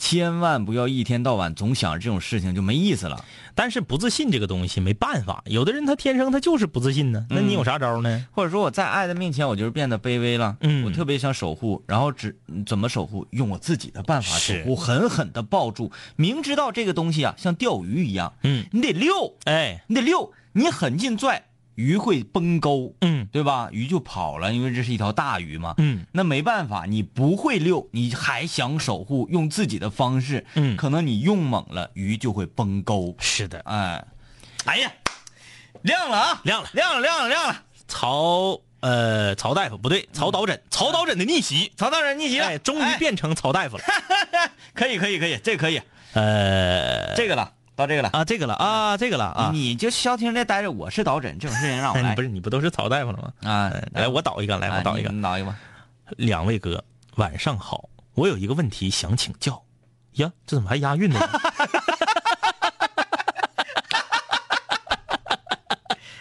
[0.03, 3.25] 千万不要一天到晚总想着这种事情，就没意思了。
[3.55, 8.27] 但是不自信这个东西没办法，有的人他天生他就是不自信呢，那你有啥招呢？
[8.33, 10.57] 或者说我在爱的面前，我就是变得卑微了。
[10.61, 12.37] 嗯我特别想守护，然后只
[12.67, 13.25] 怎么守护？
[13.31, 15.93] 用我自己的办法守护，狠狠的抱住。
[16.17, 23.27] 明知道这个东西啊，像钓鱼一样，嗯，你得溜，哎，你得溜，你狠劲拽，鱼会崩钩，嗯。
[23.33, 23.69] 对吧？
[23.73, 25.75] 鱼就跑了，因为这是一条大鱼嘛。
[25.79, 30.77] 嗯，那没办法，你不会溜，你还想守护，用自己的方式，嗯。
[30.77, 33.17] 可能你用猛了，鱼就会崩钩。
[33.19, 34.05] 是的，哎，
[34.67, 34.93] 哎呀，
[35.83, 36.69] 亮了啊，亮了。
[36.75, 37.63] 亮了，亮了，亮了！
[37.89, 42.99] 曹呃曹大夫不对，曹导诊，曹导诊的逆袭，曹导诊逆袭了，哎，终于哎。
[42.99, 43.85] 变成曹大夫了，
[44.75, 45.81] 可以，可以，可以，这可以，
[46.13, 48.11] 呃，这个了，到这个了。
[48.13, 52.15] 啊这个了啊这个了啊，你就消停的待着，我是导诊，这种事情让我哎来。
[52.17, 53.33] 不是你不都是曹大夫了吗？
[53.51, 55.59] 啊哎，来我导一个，来啊我导一个你，你导一个吧。
[56.17, 56.83] 两位哥
[57.17, 59.63] 晚上好，我有一个问题想请教，
[60.13, 61.19] 呀，这怎么还押韵呢？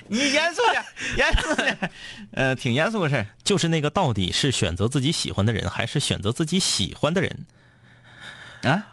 [0.07, 0.83] 你严肃点，
[1.15, 1.77] 严肃点，
[2.33, 3.25] 呃，挺严肃的事儿。
[3.43, 7.45] 就是那个到底是选择自己喜欢的人，还是选择自己喜欢的人？
[8.63, 8.85] 啊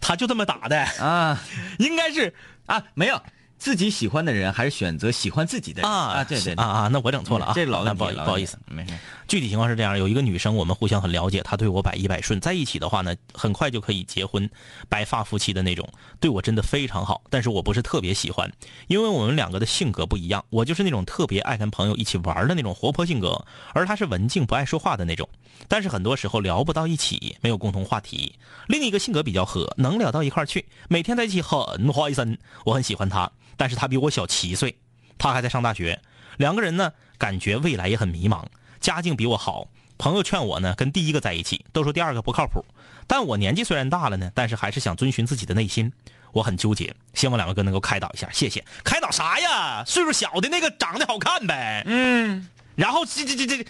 [0.00, 1.40] 他就这么打的，啊。
[1.78, 2.32] 应该是
[2.66, 3.20] 啊，没有。
[3.56, 5.90] 自己喜欢的人，还是选择喜欢自己的人。
[5.90, 6.24] 啊啊？
[6.24, 6.62] 对对对。
[6.62, 8.92] 啊啊，那我整错了啊，这老不好意思，没事。
[9.26, 14.48] 具体情况是这样，有一个女生，我们互相很了解，她对我百依百顺，在一起的话呢，很快就可以结婚，
[14.88, 15.88] 白发夫妻的那种，
[16.20, 17.22] 对我真的非常好。
[17.30, 18.50] 但是我不是特别喜欢，
[18.86, 25.28] 因为我们两个的性格不一样，我就是那种特别爱跟朋友一起玩的那种活泼性格，而她是文静不爱说话的那种。
[25.68, 28.34] 但是很多时候聊不到一起，没有共同话题。
[28.66, 32.38] 另一个性格比较合，能聊到一块去，每天在一起很花心。
[32.64, 34.76] 我很喜欢她，但是她比我小七岁，
[35.16, 36.00] 她还在上大学，
[36.36, 38.44] 两个人呢，感觉未来也很迷茫。
[38.84, 39.66] 家境比我好，
[39.96, 42.62] 朋友劝我呢跟第一个在一起，都说第二个不靠谱。
[43.06, 45.90] 但我年纪虽然大了呢，但是还是想遵循自己的内心。
[46.32, 48.62] 我很纠结，希望两位哥能够开导一下，谢谢。
[48.84, 49.82] 开导啥呀？
[49.86, 51.82] 岁数小的那个长得好看呗。
[51.86, 52.46] 嗯。
[52.76, 53.66] 然后这这这这，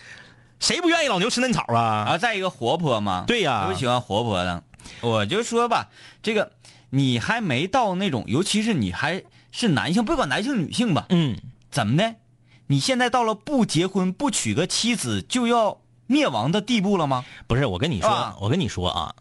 [0.59, 1.81] 谁不愿意老牛吃嫩草啊？
[2.09, 4.65] 啊，再一个活泼嘛，对呀我喜欢活泼的。
[5.01, 5.91] 我就说吧，
[6.25, 6.51] 这个
[6.91, 9.23] 你还没到那种，尤其是你还
[9.53, 11.37] 是男性，不管男性女性吧，嗯，
[11.71, 12.15] 怎么的？
[12.67, 17.25] 你现在到了不结婚不娶个妻子就要灭亡的地步了吗？
[17.47, 19.15] 不是，我跟你说，啊我跟你说啊，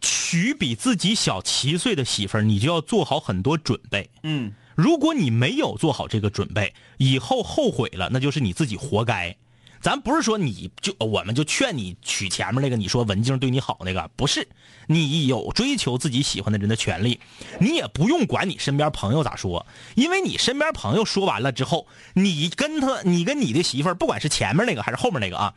[0.00, 4.10] 娶比自己小七岁的媳妇儿，你就要做好很多准备。
[4.22, 9.36] 嗯，如果你没有做好这个准备，以后后悔了，那就是你自己活该。
[9.82, 14.46] 咱不是说你就我们就劝你娶前面那个你说文静对你好那个，不是，
[14.86, 17.18] 你有追求自己喜欢的人的权利，
[17.58, 19.66] 你也不用管你身边朋友咋说，
[19.96, 25.54] 因为你身边朋友说完了之后，你跟他，你跟你的媳妇儿，不管是前面那个还是后面那个啊，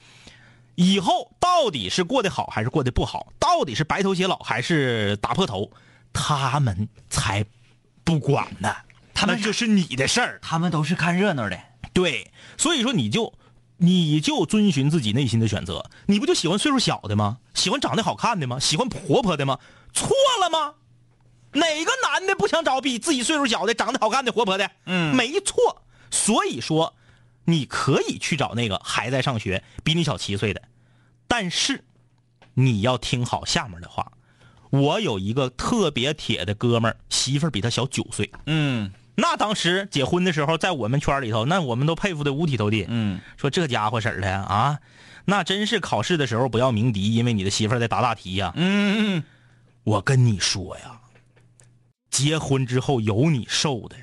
[0.73, 5.71] 以后到底是过得好还是过得不好，到底是白头偕老还是打破头，
[6.11, 7.45] 他们才
[8.03, 8.75] 不管呢，
[9.13, 10.39] 他们那就是你的事儿。
[10.41, 11.59] 他们都是看热闹的。
[11.93, 13.33] 对，所以说你就
[13.77, 17.39] 你就遵循自己内心的选择，你不就喜欢岁数小的吗？
[17.53, 18.59] 喜欢长得好看的吗？
[18.59, 19.59] 喜欢活泼的吗？
[19.93, 20.09] 错
[20.41, 20.75] 了吗？
[21.53, 24.69] 哪个男的不想找比自己岁数小的、长得好看的、活泼的？
[24.85, 25.83] 嗯没错。
[26.11, 26.95] 所以说，
[27.45, 30.61] 你可以去找那个还在上学、比你小七岁的，
[31.27, 31.83] 但是
[32.53, 34.11] 你要听好下面的话。
[34.71, 38.29] 我有一个特别铁的哥们儿，媳妇儿比他小九岁。
[38.45, 42.85] 嗯那当时结婚的时候，在我们圈里头，那我们都佩服的五体投地。
[42.87, 44.79] 嗯，说这家伙婶的啊，
[45.25, 49.23] 那真是考试的时候不要鸣笛，因为你的媳妇在答大题呀、嗯嗯
[49.83, 50.99] 我跟你说呀，
[52.09, 53.95] 结婚之后有你受的。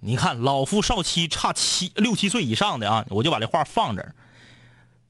[0.00, 4.14] 你看老夫少妻差七六七岁以上的啊，我就把这话放这儿。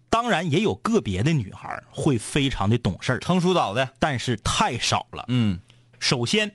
[0.08, 3.90] 当然也有个别的女孩会非常的懂事儿，成熟早的。
[3.98, 5.24] 但是太少了。
[5.26, 5.58] 嗯
[5.98, 6.54] 首先，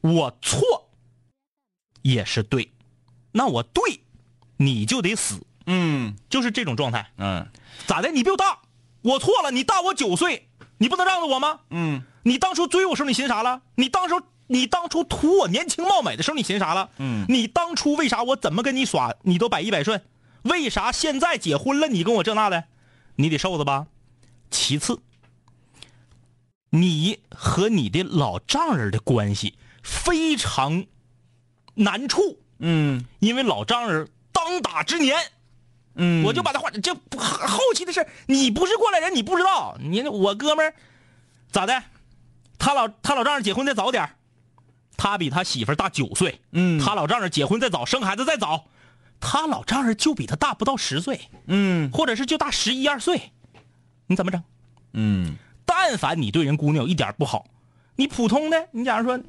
[0.00, 0.89] 我错
[2.02, 2.72] 也是对，
[3.32, 4.00] 那我对
[4.56, 7.10] 你就得死，嗯就是这种状态。
[7.18, 7.46] 嗯
[7.86, 8.10] 咋的？
[8.10, 8.58] 你比我大，
[9.02, 10.48] 我错了，你大我九岁，
[10.78, 11.60] 你不能让着我吗？
[11.70, 13.62] 嗯你当初追我时候你寻啥了？
[13.76, 16.90] 你当初你当初图我年轻貌美的时候你寻啥了？
[16.98, 20.02] 嗯你当初为啥我怎么跟你耍你都百依百顺？
[20.42, 22.64] 为啥现在结婚了你跟我这那的？
[23.16, 23.86] 你得受着吧。
[24.50, 25.00] 其次，
[26.70, 30.84] 你和你的老丈人的关系非常
[31.74, 33.04] 难处，嗯。
[33.18, 35.16] 因为老丈人当打之年。
[35.96, 39.76] 嗯，我就把他话，这不后期的事你不是过来人，你不知道。
[39.80, 40.74] 你我哥们儿
[41.50, 41.82] 咋的？
[42.58, 44.08] 他老他老丈人结婚再早点
[44.96, 46.40] 他比他媳妇儿大九岁。
[46.52, 46.78] 嗯。
[46.80, 48.66] 他老丈人结婚再早，生孩子再早，
[49.18, 51.90] 他老丈人就比他大不到十岁，嗯。
[51.90, 53.32] 或者是就大十一二岁，
[54.06, 54.42] 你怎么整？
[54.92, 55.36] 嗯。
[55.66, 57.46] 但凡你对人姑娘有一点不好，
[57.96, 59.20] 你普通的，你假如说，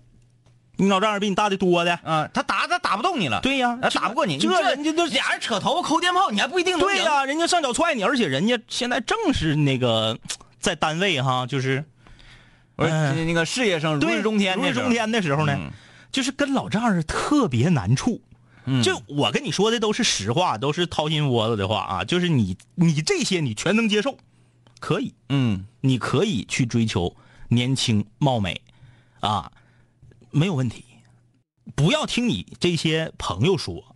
[0.82, 10.18] 你老丈人比你大的多的，嗯，他打他打不动你了，对呀他打不过你，这你人家都俩人扯头发抠电炮，你还不一定对呀、人家上脚踹你，而且人家现在正是那个
[10.60, 11.86] 在单位哈，就是
[12.76, 15.72] 不是哎那个事业上如对日中天如日中天的时候呢，嗯
[16.12, 18.22] 就是跟老丈人特别难处。
[18.66, 22.04] 嗯就我跟你说的都是实话，都是掏心窝子的话啊。
[22.04, 24.18] 就是你你这些你全能接受，
[24.80, 27.16] 可以，嗯你可以去追求
[27.48, 28.62] 年轻貌美，
[29.20, 29.52] 啊，
[30.32, 30.86] 没有问题。
[31.76, 33.96] 不要听你这些朋友说，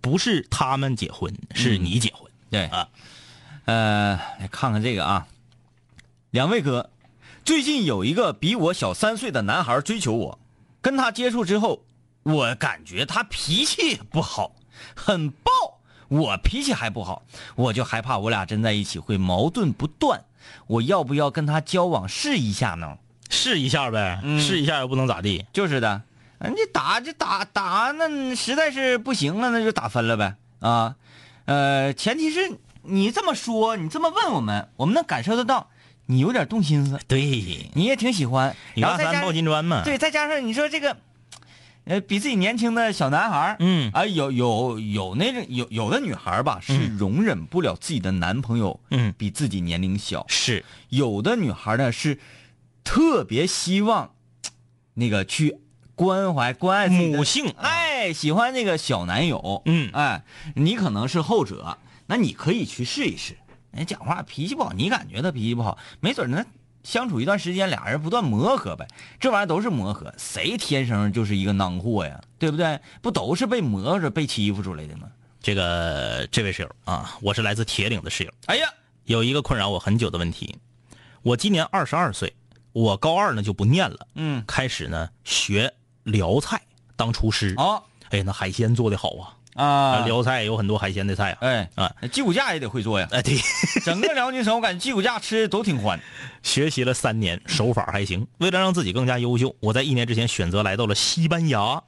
[0.00, 2.30] 不是他们结婚，是你结婚。
[2.50, 2.88] 对啊，
[3.66, 5.28] 呃，来看看这个啊，
[6.30, 6.90] 两位哥，
[7.44, 10.38] 最近有一个比我小三岁的男孩追求我，
[10.80, 11.84] 跟他接触之后，
[12.22, 14.56] 我感觉他脾气不好，
[14.94, 15.50] 很暴。
[16.08, 17.24] 我脾气还不好，
[17.56, 20.24] 我就害怕我俩真在一起会矛盾不断。
[20.68, 22.98] 我要不要跟他交往试一下呢？
[23.30, 24.40] 试一下呗，嗯。
[24.40, 25.44] 试一下又不能咋地。
[25.52, 26.02] 就是的，
[26.38, 30.96] 人家打就打打，那实在是不行了，那就打分了呗啊。
[31.46, 35.68] 呃，前提是你这么说，你这么问我们，我们能感受得到
[36.06, 37.20] 你有点动心思，对，
[37.74, 38.54] 你也挺喜欢。
[38.74, 39.82] 然后再加上金砖嘛。
[39.84, 40.96] 对，再加上你说这个，
[41.84, 43.90] 呃，比自己年轻的小男孩儿嗯。
[43.92, 46.96] 啊，有有有那种有有的女孩儿吧，是嗯。
[46.96, 49.14] 容忍不了自己的男朋友嗯。
[49.16, 52.18] 比自己年龄小，是，有的女孩呢是
[52.86, 54.14] 特别希望
[54.94, 55.58] 那个去
[55.94, 60.22] 关怀关爱母性哎，喜欢那个小男友，嗯哎，
[60.54, 61.76] 你可能是后者，
[62.06, 63.36] 那你可以去试一试。
[63.72, 66.46] 人讲话脾气不好，你感觉他脾气不好，没准呢
[66.82, 68.86] 相处一段时间，俩人不断磨合呗，
[69.18, 72.80] 这玩意儿都是磨合，谁天生就是一个囊货呀，对不对？
[73.02, 75.08] 不都是被磨着、被欺负出来的吗？
[75.42, 78.68] 这个这位室友啊，我是来自铁岭的室友，哎呀，
[79.04, 80.56] 有一个困扰我很久的问题。
[81.22, 82.32] 我今年二十二岁，
[82.76, 85.72] 我高二呢就不念了，嗯，开始呢学
[86.02, 86.60] 辽菜
[86.94, 87.54] 当厨师。
[87.56, 89.12] 哦哎，那海鲜做的好
[89.54, 91.38] 啊，啊，辽菜有很多海鲜的菜啊。
[91.40, 93.08] 哎啊，鸡骨架也得会做呀。
[93.12, 93.34] 哎，对，
[93.82, 95.98] 整个辽宁省，我感觉鸡骨架吃的都挺欢。
[96.42, 98.26] 学习了三年，手法还行。
[98.36, 101.82] 为了让自己更加优秀，我在一年之前选择来到了西班牙，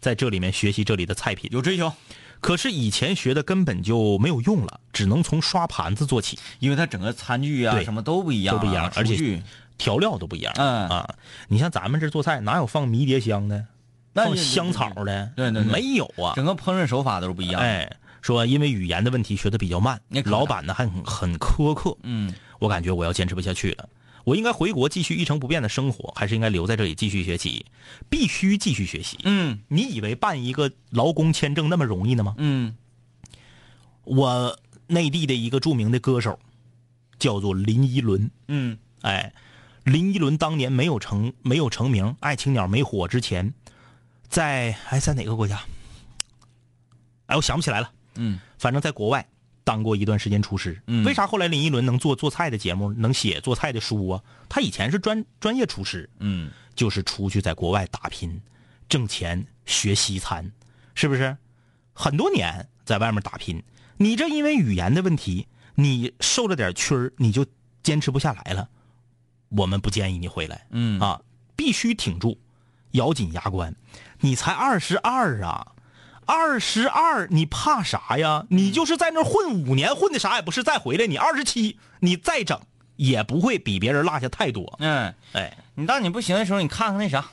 [0.00, 1.50] 在这里面学习这里的菜品。
[1.52, 1.92] 有追求，
[2.40, 9.42] 可是以前学的根本就没有用了，只能从刷盘子做起，因为它整个餐具啊对什么都不一样啊、都不一样，而且
[9.80, 10.52] 调料都不一样。
[10.56, 11.14] 嗯啊，
[11.48, 13.66] 你像咱们这做菜哪有放迷迭香的，
[14.12, 15.32] 放那香草的？
[15.34, 16.34] 对对对没有啊。
[16.36, 23.88] 整个烹饪手法都是不一样。，哎，说因为语言的问题学的比较慢老板呢还很很苛刻，嗯，我感觉我要坚持不下去了。
[24.24, 27.64] 我应该回国继续一成不变的生活，还是应该留在这里继续学习？
[28.10, 29.18] 必须继续学习。
[29.24, 32.34] 嗯你以为办一个劳工签证那么容易呢吗？
[32.36, 32.76] 嗯
[34.04, 34.58] 我
[34.88, 36.38] 内地的一个著名的歌手
[37.18, 39.32] 叫做林依轮，嗯哎，
[39.90, 43.52] 林依轮当年没有成没有成名，《爱情鸟》没火之前，
[44.28, 45.60] 在哎在哪个国家？
[47.26, 47.90] 哎，我想不起来了。
[48.14, 49.26] 嗯反正在国外
[49.64, 50.80] 当过一段时间厨师。
[50.86, 54.22] 嗯为啥后来林依轮能做做菜的节目，能写做菜的书啊？
[54.48, 58.40] 他以前是专专业厨师，嗯就是出去在国外打拼，
[58.88, 60.48] 挣钱学西餐，
[60.94, 61.36] 是不是？
[61.92, 63.60] 很多年在外面打拼，
[63.96, 67.44] 你这因为语言的问题，你受了点屈儿，你就
[67.82, 68.68] 坚持不下来了。
[69.50, 71.20] 我们不建议你回来，嗯啊，
[71.54, 72.38] 必须挺住，
[72.92, 73.74] 咬紧牙关。
[74.20, 75.72] 你才二十二啊，
[76.26, 78.46] 二十二，你怕啥呀？
[78.50, 82.60] 你就是在那儿混五年，混的啥也不是，再回来你二十七，你再整
[82.96, 84.76] 也不会比别人落下太多。
[84.78, 87.30] 嗯，哎，你当你不行的时候，你看看那啥，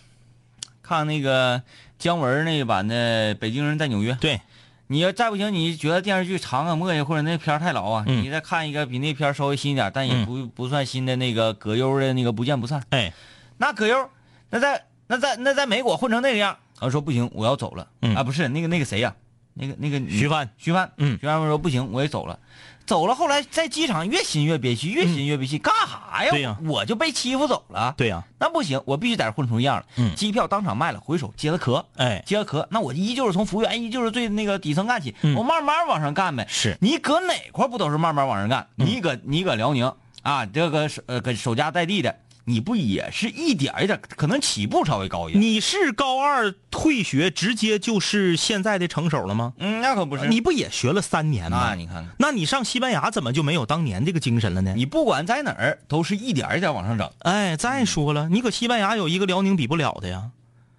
[0.82, 1.61] 看看那个
[1.99, 4.13] 姜文那版的《北京人在纽约》。
[4.20, 4.41] 对，
[4.88, 12.79] 你要再不行，你觉得电视剧长啊、磨叽，或者那片儿太老啊，嗯你再看一个比那片儿稍微新一点，但也嗯不、不算新的那个葛优的那个《不见不散》。
[12.91, 13.11] 哎，
[13.57, 14.09] 那葛优，
[14.49, 17.88] 那在那在那在美国混成那个样，他说不行，我要走了。
[18.01, 19.13] 嗯啊，不是那个那个谁呀、
[19.55, 22.39] 那个那个徐帆，徐帆，嗯徐帆说不行，我也走了。
[22.88, 26.31] 走了，后来在机场越心越憋屈，越心越憋屈，干啥呀？
[26.31, 27.93] 对呀我就被欺负走了。
[27.97, 29.85] 对呀、那不行，我必须在这混出样了。
[29.97, 36.47] 嗯机票当场卖了，回手接了壳，哎，接了壳，那我依旧是从服务员，依旧是最那个底层干起，嗯我慢慢往上干呗。
[36.49, 38.65] 是你搁哪块不都是慢慢往上干？
[38.75, 42.15] 你搁你搁辽宁啊，这个守呃搁守家在地的，
[42.49, 45.41] 你不也是一点一点，可能起步稍微高一点。
[45.41, 49.51] 你是高二退学，直接就是现在的成手了吗？
[49.57, 51.65] 嗯，那可不是你不也学了三年吗？
[51.67, 54.73] 那你看看，那你上西班牙怎么就没有当年这个精神了呢？
[54.77, 57.11] 你不管在哪儿，都是一点一点往上整。
[57.19, 60.29] 哎，再说了，你搁西班牙有一个辽宁比不了的呀，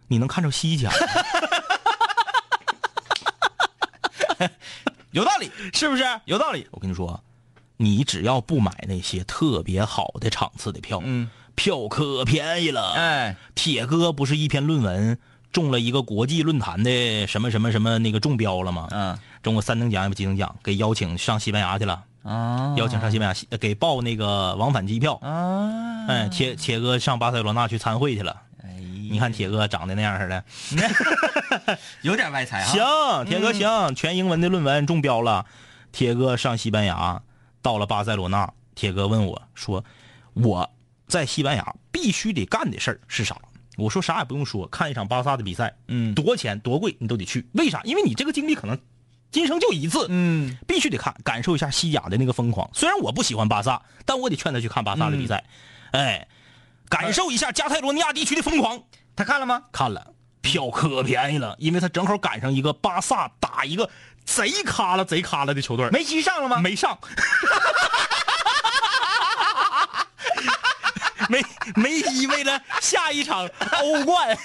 [0.06, 0.90] 你能看着西甲，
[5.10, 6.02] 有道理，是不是？
[6.24, 6.66] 有道理。
[6.70, 7.22] 我跟你说，
[7.76, 11.28] 你只要不买那些特别好的场次的票，嗯，
[11.58, 12.92] 票可便宜了。
[12.92, 15.18] 哎，铁哥不是一篇论文
[15.50, 18.86] 中了一个国际论坛的什么什么什么那个中标了吗？
[18.92, 25.14] 嗯中过三等奖也不几等奖，给邀请上西班牙去了，啊，邀请上西班牙给报那个往返机票。
[25.22, 28.36] 啊，哎，铁铁哥上巴塞罗那去参会去了。
[28.62, 28.74] 哎，
[29.10, 30.44] 你看铁哥长得那样似的，
[32.02, 32.66] 有点外财啊。
[32.66, 35.44] 行，铁哥行，全英文的论文中标了。
[35.90, 37.22] 铁哥上西班牙，
[37.62, 39.82] 到了巴塞罗那，铁哥问我说
[40.34, 40.68] ：“我
[41.08, 43.36] 在西班牙必须得干的事儿是啥？”
[43.78, 47.46] 我说：“啥也不用说，看一场巴萨的比赛，嗯多钱多贵你都得去。
[47.52, 47.80] 为啥？
[47.84, 48.76] 因为你这个经历可能
[49.30, 52.68] 今生就一次，嗯，必须得看，感受一下西甲的那个疯狂。
[52.74, 55.44] 虽然我不喜欢巴萨，但我得劝他去看巴萨的比赛，
[55.92, 56.26] 哎，
[56.88, 58.82] 感受一下加泰罗尼亚地区的疯狂。
[59.14, 59.62] 他看了吗？
[59.70, 63.88] 看了，票可便宜了，因为他正好赶上一个巴萨打一个
[64.24, 66.58] 贼卡了、贼卡了的球队，梅西上了吗？
[66.58, 66.98] 没上，
[71.30, 71.42] 没
[71.76, 73.48] 梅西为了下一场
[73.82, 74.36] 欧冠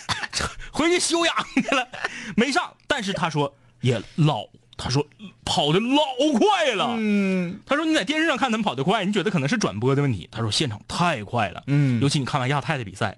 [0.72, 1.88] 回去休养去了，
[2.36, 2.74] 没上。
[2.88, 4.46] 但是他说也老，
[4.78, 5.06] 他说
[5.46, 6.04] 跑的老
[6.38, 6.96] 快了。
[6.98, 10.28] 嗯，他说你在电视上看他们跑得快，你觉得可能是转播的问题。
[10.32, 13.18] 他说现场太快了，嗯尤其你看完亚太的比赛，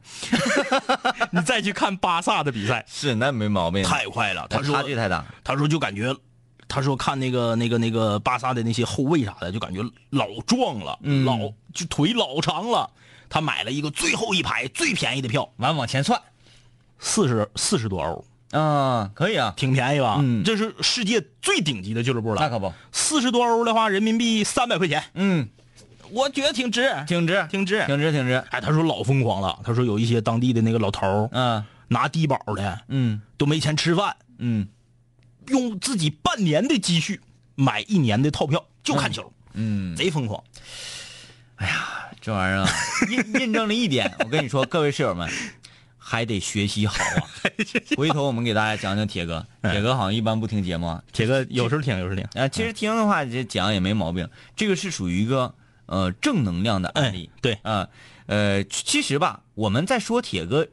[1.31, 4.47] 你再去看巴萨的比赛，是那没毛病，太快了。
[4.49, 5.25] 他说差说距太大。
[5.43, 6.15] 他说就感觉，
[6.67, 11.37] 他说看那个那个那个巴萨的那些后卫啥的，就感觉老壮了，嗯老
[11.73, 12.89] 就腿老长了。
[13.29, 16.21] 他买了一个最后一排最便宜的票，完往前算，
[16.99, 20.17] 四十四十多欧，啊，可以啊，挺便宜吧？
[20.19, 22.41] 嗯这是世界最顶级的俱乐部了。
[22.41, 25.47] 那可不，四十多欧的话，人民币三百块钱，嗯，
[26.11, 27.83] 我觉得挺值，挺值，挺值。
[27.85, 28.33] 挺值，挺值。
[28.49, 34.67] 哎，他说老疯狂了，他说有一些当地的那个老头儿嗯拿低保的嗯都没钱吃饭，嗯
[35.47, 37.19] 用自己半年的积蓄
[37.55, 40.43] 买一年的套票就看球，嗯，贼疯狂。
[42.25, 42.69] 这玩意儿啊，
[43.07, 44.11] 印印证了一点。
[44.21, 45.29] 我跟你说，各位室友们，
[45.95, 47.21] 还得学习好啊。
[47.95, 51.03] 回头我们给大家讲讲铁哥，铁哥好像一般不听节目啊。
[51.13, 52.27] 铁哥有时候听，有时候听。
[52.33, 55.53] 啊，其实听的话这讲也没毛病，这个是属于一个
[55.85, 57.29] 呃正能量的案例。
[57.43, 57.89] 对啊，
[58.25, 60.67] 呃，其实吧，我们在说铁哥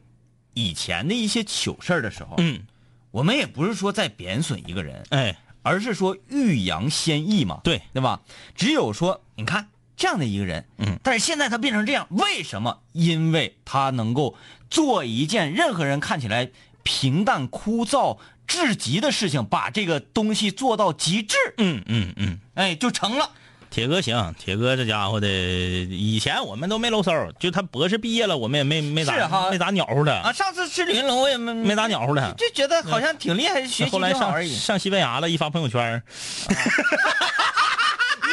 [0.55, 2.62] 以前的一些糗事儿的时候，嗯，
[3.11, 8.22] 我们也不是说在贬损一个人，哎，而是说欲扬先抑嘛，对对吧？
[8.55, 12.80] 只有说，你看这样的一个人，嗯，但是现在他变成这样，为什么？
[12.93, 14.36] 因为他能够
[14.70, 16.51] 做一件任何人看起来
[16.82, 23.30] 平淡枯燥至极的事情，把这个东西做到极致，嗯嗯嗯，哎，就成了。
[23.70, 32.34] 铁哥行，铁哥这家伙的，以前我们都没搂搜，就他博士毕业了，我们也没没咋是哈没咋鸟乎的，啊，上次吃云龙我也没没咋鸟乎的。
[32.36, 34.55] 就觉得好像挺厉害，学习后来上挺好而已。
[34.55, 36.03] 上西班牙了，一发朋友圈儿，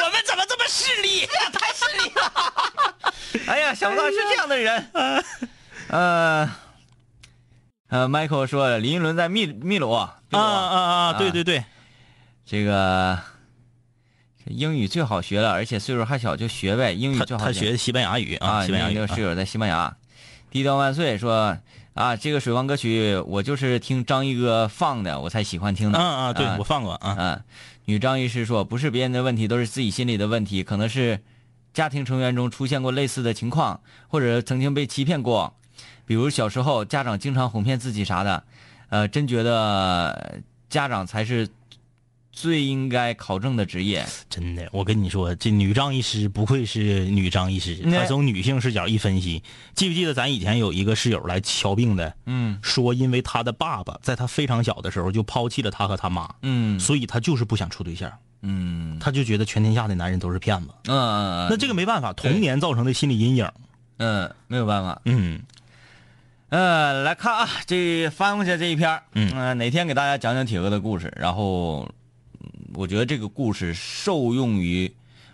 [0.03, 1.25] 我们怎么这么势利？
[1.53, 2.33] 太势利了！
[3.47, 4.85] 哎呀，想不到是这样的人。
[5.87, 6.49] 呃，
[7.87, 11.13] 呃，Michael 说林依轮在秘秘鲁啊啊啊啊！
[11.13, 11.63] 对对对，
[12.45, 13.17] 这个
[14.47, 16.91] 英语最好学了，而且岁数还小，就学呗。
[16.91, 19.95] 英语最好他学西班牙语啊，西班牙语你这个室友在西班牙。
[20.51, 21.57] 低调万岁说
[21.93, 25.97] 啊，这个水王歌曲我就是听张一哥放的，我才喜欢听的。
[25.97, 26.33] 啊啊！
[26.33, 27.41] 对我放过啊，啊，
[27.85, 31.23] 女张医师说，不是别人的问题，都是自己心里的问题，可能是
[31.73, 35.53] 家庭成员中出现过类似的情况，或者曾经被欺骗过，
[36.05, 38.43] 比如小时候家长经常哄骗自己啥的，
[38.89, 41.47] 呃，真觉得家长才是
[42.39, 44.05] 最应该考证的职业。
[44.29, 49.43] 真的，我跟你说，这女张医师不愧是女张医师，嗯她从女性视角一分析，
[49.75, 52.57] 记不记得咱以前有一个室友来瞧病的，嗯。
[52.61, 56.79] 说因为他的爸爸在他非常小的时候就抛弃了他和他妈，嗯。
[56.79, 58.09] 所以他就是不想处对象，
[58.41, 58.97] 嗯。
[59.01, 60.69] 他就觉得全天下的男人都是骗子。
[60.85, 63.51] 嗯嗯，那这个没办法，童年造成的心理阴影。
[63.97, 65.01] 嗯没有办法。
[65.03, 65.41] 嗯，
[66.47, 69.29] 呃，来看啊，这翻过去这一篇嗯。
[69.33, 71.93] 呃哪天给大家讲讲铁哥的故事，然后，嗯
[72.73, 74.91] 我觉得这个故事受用于，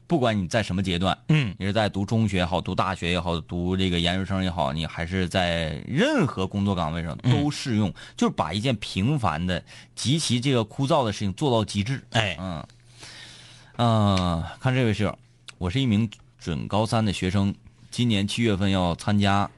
[0.07, 9.63] 不管你在什么阶段，嗯你是在读中学也好，读大学也好，读这个研究生也好，你还是在任何工作岗位上都适用，就是把一件平凡的、
[9.95, 12.03] 极其这个枯燥的事情做到极致。
[12.11, 12.65] 哎，嗯，
[13.77, 15.17] 嗯、看这位室友，
[15.57, 17.53] 我是一名准高三的学生，
[17.89, 19.49] 今年七月份要参加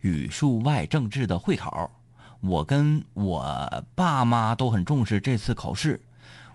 [0.00, 1.90] 语数外政治的会考。
[2.40, 6.00] 我跟我爸妈都很重视这次考试。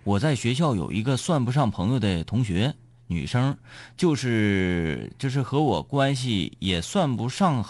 [0.04, 2.76] 我在学校有一个算不上朋友的同学，
[3.08, 3.58] 女生，
[3.96, 7.64] 就是就是和我关系也算不上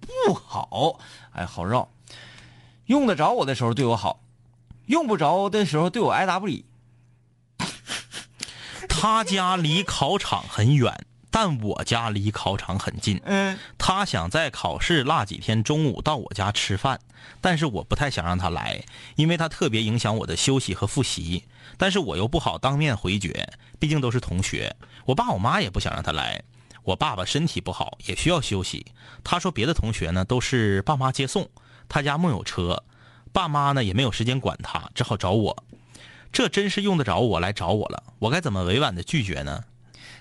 [0.00, 0.98] 不好，
[1.32, 1.88] 哎，好绕。
[2.86, 4.20] 用得着我的时候对我好，
[4.86, 6.64] 用不着的时候对我爱答不理。
[8.88, 13.20] 他家离考场很远，但我家离考场很近。
[13.24, 16.98] 嗯，他想在考试那几天中午到我家吃饭，
[17.40, 18.82] 但是我不太想让他来，
[19.16, 21.44] 因为他特别影响我的休息和复习。
[21.76, 24.74] 但是我又不好当面回绝，毕竟都是同学。
[25.06, 26.42] 我爸我妈也不想让他来。
[26.82, 28.86] 我爸爸身体不好，也需要休息。
[29.22, 31.48] 他说别的同学呢都是爸妈接送，
[31.88, 32.82] 他家木有车，
[33.32, 35.64] 爸妈呢也没有时间管他，只好找我。
[36.32, 39.64] 这真是用得着我来找我了，我该怎么委婉的拒绝呢？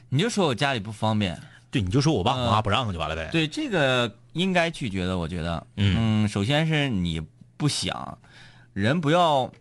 [0.10, 1.40] 你就说我家里不方便，
[1.72, 3.30] 对，你就说我爸我妈呃不让就完了呗。
[3.32, 7.22] 对这个应该拒绝的，我觉得，嗯首先是你
[7.58, 8.18] 不想，
[8.74, 9.52] 人不要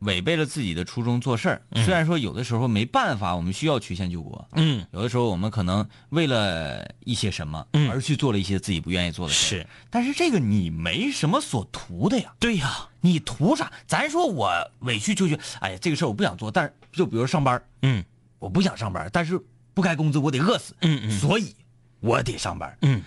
[0.00, 1.62] 违背了自己的初衷做事儿。
[1.76, 12.34] 虽然说有的时候没办法，我们需要曲线救国，嗯，有的时候我们可能为了一些什么嗯而去做了一些自己不愿意做的事，是，但是这个你没什么所图的呀。
[12.38, 13.72] 对呀，你图啥？
[13.86, 18.04] 咱说我委曲求全，哎呀，这个事儿我不想做，但是就比如上班，嗯
[18.38, 19.40] 我不想上班，但是
[19.76, 21.54] 不开工资我得饿死，嗯嗯所以
[22.00, 22.78] 我得上班。
[22.80, 23.02] 嗯。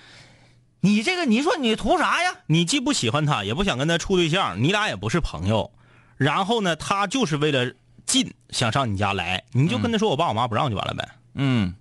[0.81, 2.31] 你这个，你说你图啥呀？
[2.45, 5.71] 你既不喜欢他，也不想跟他处对象，你俩也不是朋友，
[6.15, 7.73] 然后呢，他就是为了
[8.05, 11.09] 近想上你家来，你就跟他说我爸我妈不让就完了呗。
[11.33, 11.73] 嗯，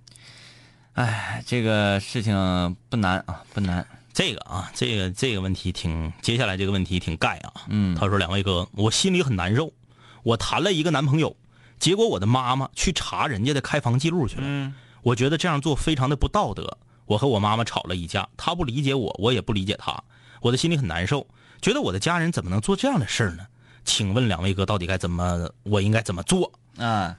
[0.95, 3.87] 哎，这个事情不难啊，不难。
[4.15, 7.53] 这个啊，这个这个问题挺，接下来这个问题挺盖啊。
[7.69, 9.71] 嗯他说两位哥，我心里很难受，
[10.25, 11.37] 我谈了一个男朋友，
[11.79, 14.43] 结果我的妈妈去查人家的开房记录去了。
[14.45, 16.77] 嗯我觉得这样做非常的不道德。
[17.07, 20.03] 我和我妈妈吵了一架，她不理解我，我也不理解她，
[20.43, 21.27] 我的心里很难受，
[21.63, 23.47] 觉得我的家人怎么能做这样的事儿呢？
[23.85, 26.53] 请问两位哥，到底该怎么，我应该怎么做？
[26.77, 27.17] 啊，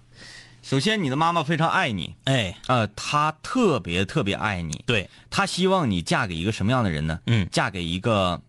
[0.61, 7.19] 首先你的妈妈非常爱你，哎，呃，她特别特别爱你，对，她希望你嫁给一个什么样的人呢？
[7.25, 8.39] 嗯，嫁给一个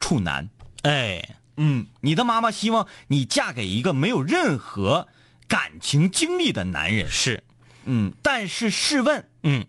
[0.00, 0.48] 处男。
[0.82, 5.06] 哎，嗯，你的妈妈希望你嫁给一个没有任何
[5.46, 7.08] 感情经历的男人。
[7.08, 7.44] 是，
[7.84, 9.64] 嗯，但是试问，嗯，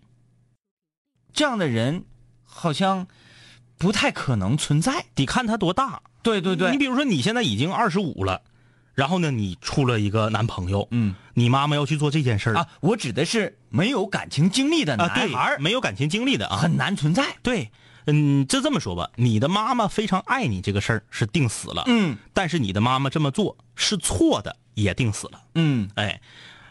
[1.32, 2.04] 这样的人
[2.42, 3.06] 好像
[3.78, 5.06] 不太可能存在。
[5.14, 6.02] 得看他多大。
[6.24, 8.42] 对对对你比如说你现在已经二十五了，
[8.94, 17.36] 然后呢，你处了一个男朋友，嗯你妈妈要去做这件事儿啊，我指的是没有感情经历的啊，男孩啊对，没有感情经历的啊，很难存在。
[17.42, 17.70] 对，
[18.06, 25.40] 嗯，就这么说吧，你的妈妈非常爱你这个事儿是定死了，嗯但是你的妈妈这么做是错的，也定死了。
[25.54, 26.20] 嗯哎，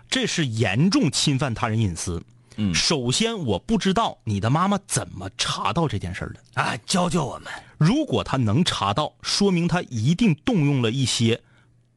[0.10, 2.24] 这是严重侵犯他人隐私。
[2.56, 6.62] 嗯首先我不知道你的妈妈怎么查到这件事儿的。
[6.62, 7.52] 啊，教教我们。
[7.80, 11.42] 如果她能查到，说明她一定动用了一些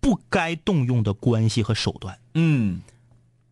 [0.00, 2.18] 不该动用的关系和手段。
[2.34, 2.80] 嗯，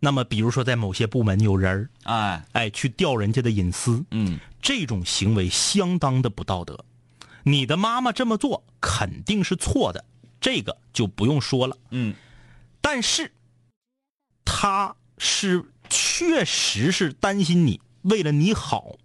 [0.05, 6.85] 那么，比如说在某些部门有人儿，哎，哎，去调人家的隐私，嗯这种行为相当的不道德。
[7.43, 10.05] 你的妈妈这么做肯定是错的，
[10.41, 11.77] 这个就不用说了。
[11.91, 12.15] 嗯
[12.83, 13.33] 但是，
[14.45, 18.97] 他是确实是担心你，为了你好。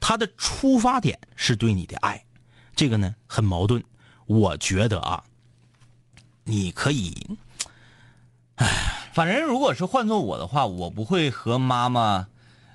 [0.00, 2.24] 他的出发点是对你的爱，
[2.74, 3.84] 这个呢很矛盾。
[4.24, 5.22] 我觉得啊，
[6.44, 7.14] 你可以
[8.56, 8.66] 唉
[9.12, 12.26] 反正如果是换做我的话，我不会和妈妈，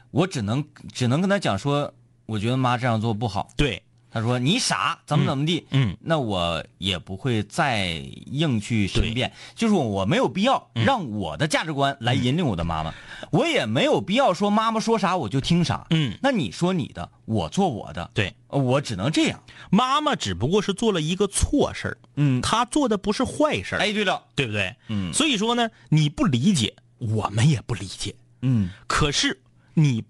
[0.09, 1.93] 我只能只能跟她讲说，
[2.25, 3.49] 我觉得妈这样做不好。
[3.55, 7.87] 对，她说你傻，怎么怎么地，嗯，那我也不会再
[8.25, 12.93] 硬去申辩，就是我没有必要让我的价值观来引领我的妈妈，
[13.31, 24.75] 我也没有必要说妈妈说啥我就听啥，嗯，那你说你的，我做我的，对，呃我只能这样，妈妈只不过是做了一个错事儿，嗯，她做的不是坏事儿，哎，对了，对不对？
[24.89, 25.13] 嗯？
[25.13, 28.15] 所以说呢，你不理解，我们也不理解。
[28.41, 28.69] 嗯。
[28.87, 29.41] 可是
[29.73, 30.03] 你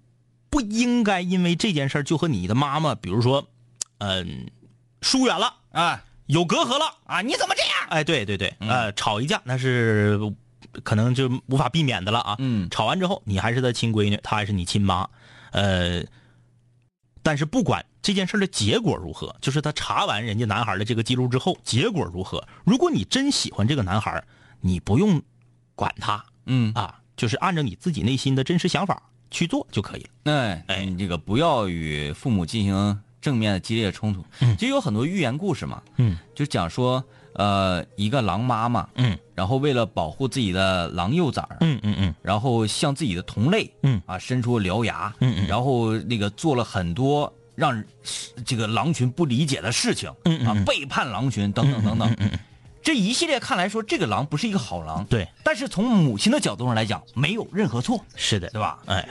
[0.50, 3.48] 不应该因为这件事儿就和你的妈妈，比如说，
[4.02, 4.50] 嗯、
[5.00, 6.96] 疏远了，啊有隔阂了。
[7.04, 7.72] 啊，你怎么这样？
[7.90, 10.18] 哎，对对对，呃，吵一架那是
[10.82, 12.36] 可能就无法避免的了啊。
[12.38, 15.08] 嗯吵完之后，你还是他亲闺女，她还是你亲妈，
[15.52, 16.02] 呃，
[17.22, 19.36] 但是不管这件事的结果如何？
[19.40, 22.46] 就是他查完人家男孩的这个记录之后，结果如何？
[22.64, 24.24] 如果你真喜欢这个男孩，
[24.60, 25.22] 你不用
[25.74, 30.32] 管他嗯，啊，就是按照你自己内心的真实想法去做就可以了。
[30.32, 34.22] 哎哎，你这个不要与父母进行正面的激烈冲突。
[34.40, 34.54] 嗯。
[34.58, 36.18] 其实有很多寓言故事嘛，嗯。
[36.34, 37.02] 就讲说，
[37.32, 39.16] 呃，一个狼妈妈，嗯。
[39.34, 42.14] 然后为了保护自己的狼幼崽儿，嗯嗯嗯。
[42.20, 44.02] 然后向自己的同类，嗯。
[44.04, 45.46] 啊，伸出獠牙，嗯嗯。
[45.46, 47.82] 然后那个做了很多让
[48.44, 50.10] 这个狼群不理解的事情，
[50.44, 52.16] 啊，背叛狼群等等等等，
[52.82, 58.78] 这一系列看来说，这个狼不是一个好狼，对，但是从母亲的角度上来讲，没有任何错，是的，对吧？
[58.86, 59.08] 哎，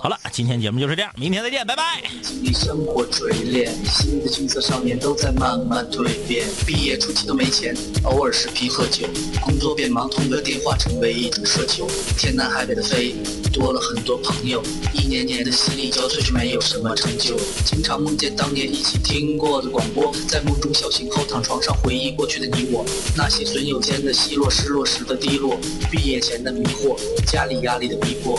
[0.00, 2.02] 好了，今天节目就是这样，明天再见，拜拜。
[2.22, 6.46] 经历生活锤炼，新的青涩少年都在慢慢蜕变。
[6.64, 9.08] 毕业初期都没钱，偶尔视频喝酒，
[9.40, 11.88] 工作变忙，通个电话成为一种奢求。
[12.16, 13.16] 天南海北的飞，
[13.52, 14.62] 多了很多朋友，
[14.94, 17.36] 一年年的心力交瘁，却没有什么成就。
[17.64, 22.84] 经常梦见当年一起听过的广播，在梦中笑醒后躺床上回忆过去的你我，
[23.16, 25.58] 那些损友间的奚落，失落时的低落，
[25.90, 26.96] 毕业前的迷惑，
[27.26, 28.38] 家里压力的逼迫。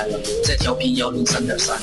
[0.07, 1.77] 了，在调频幺零三点三。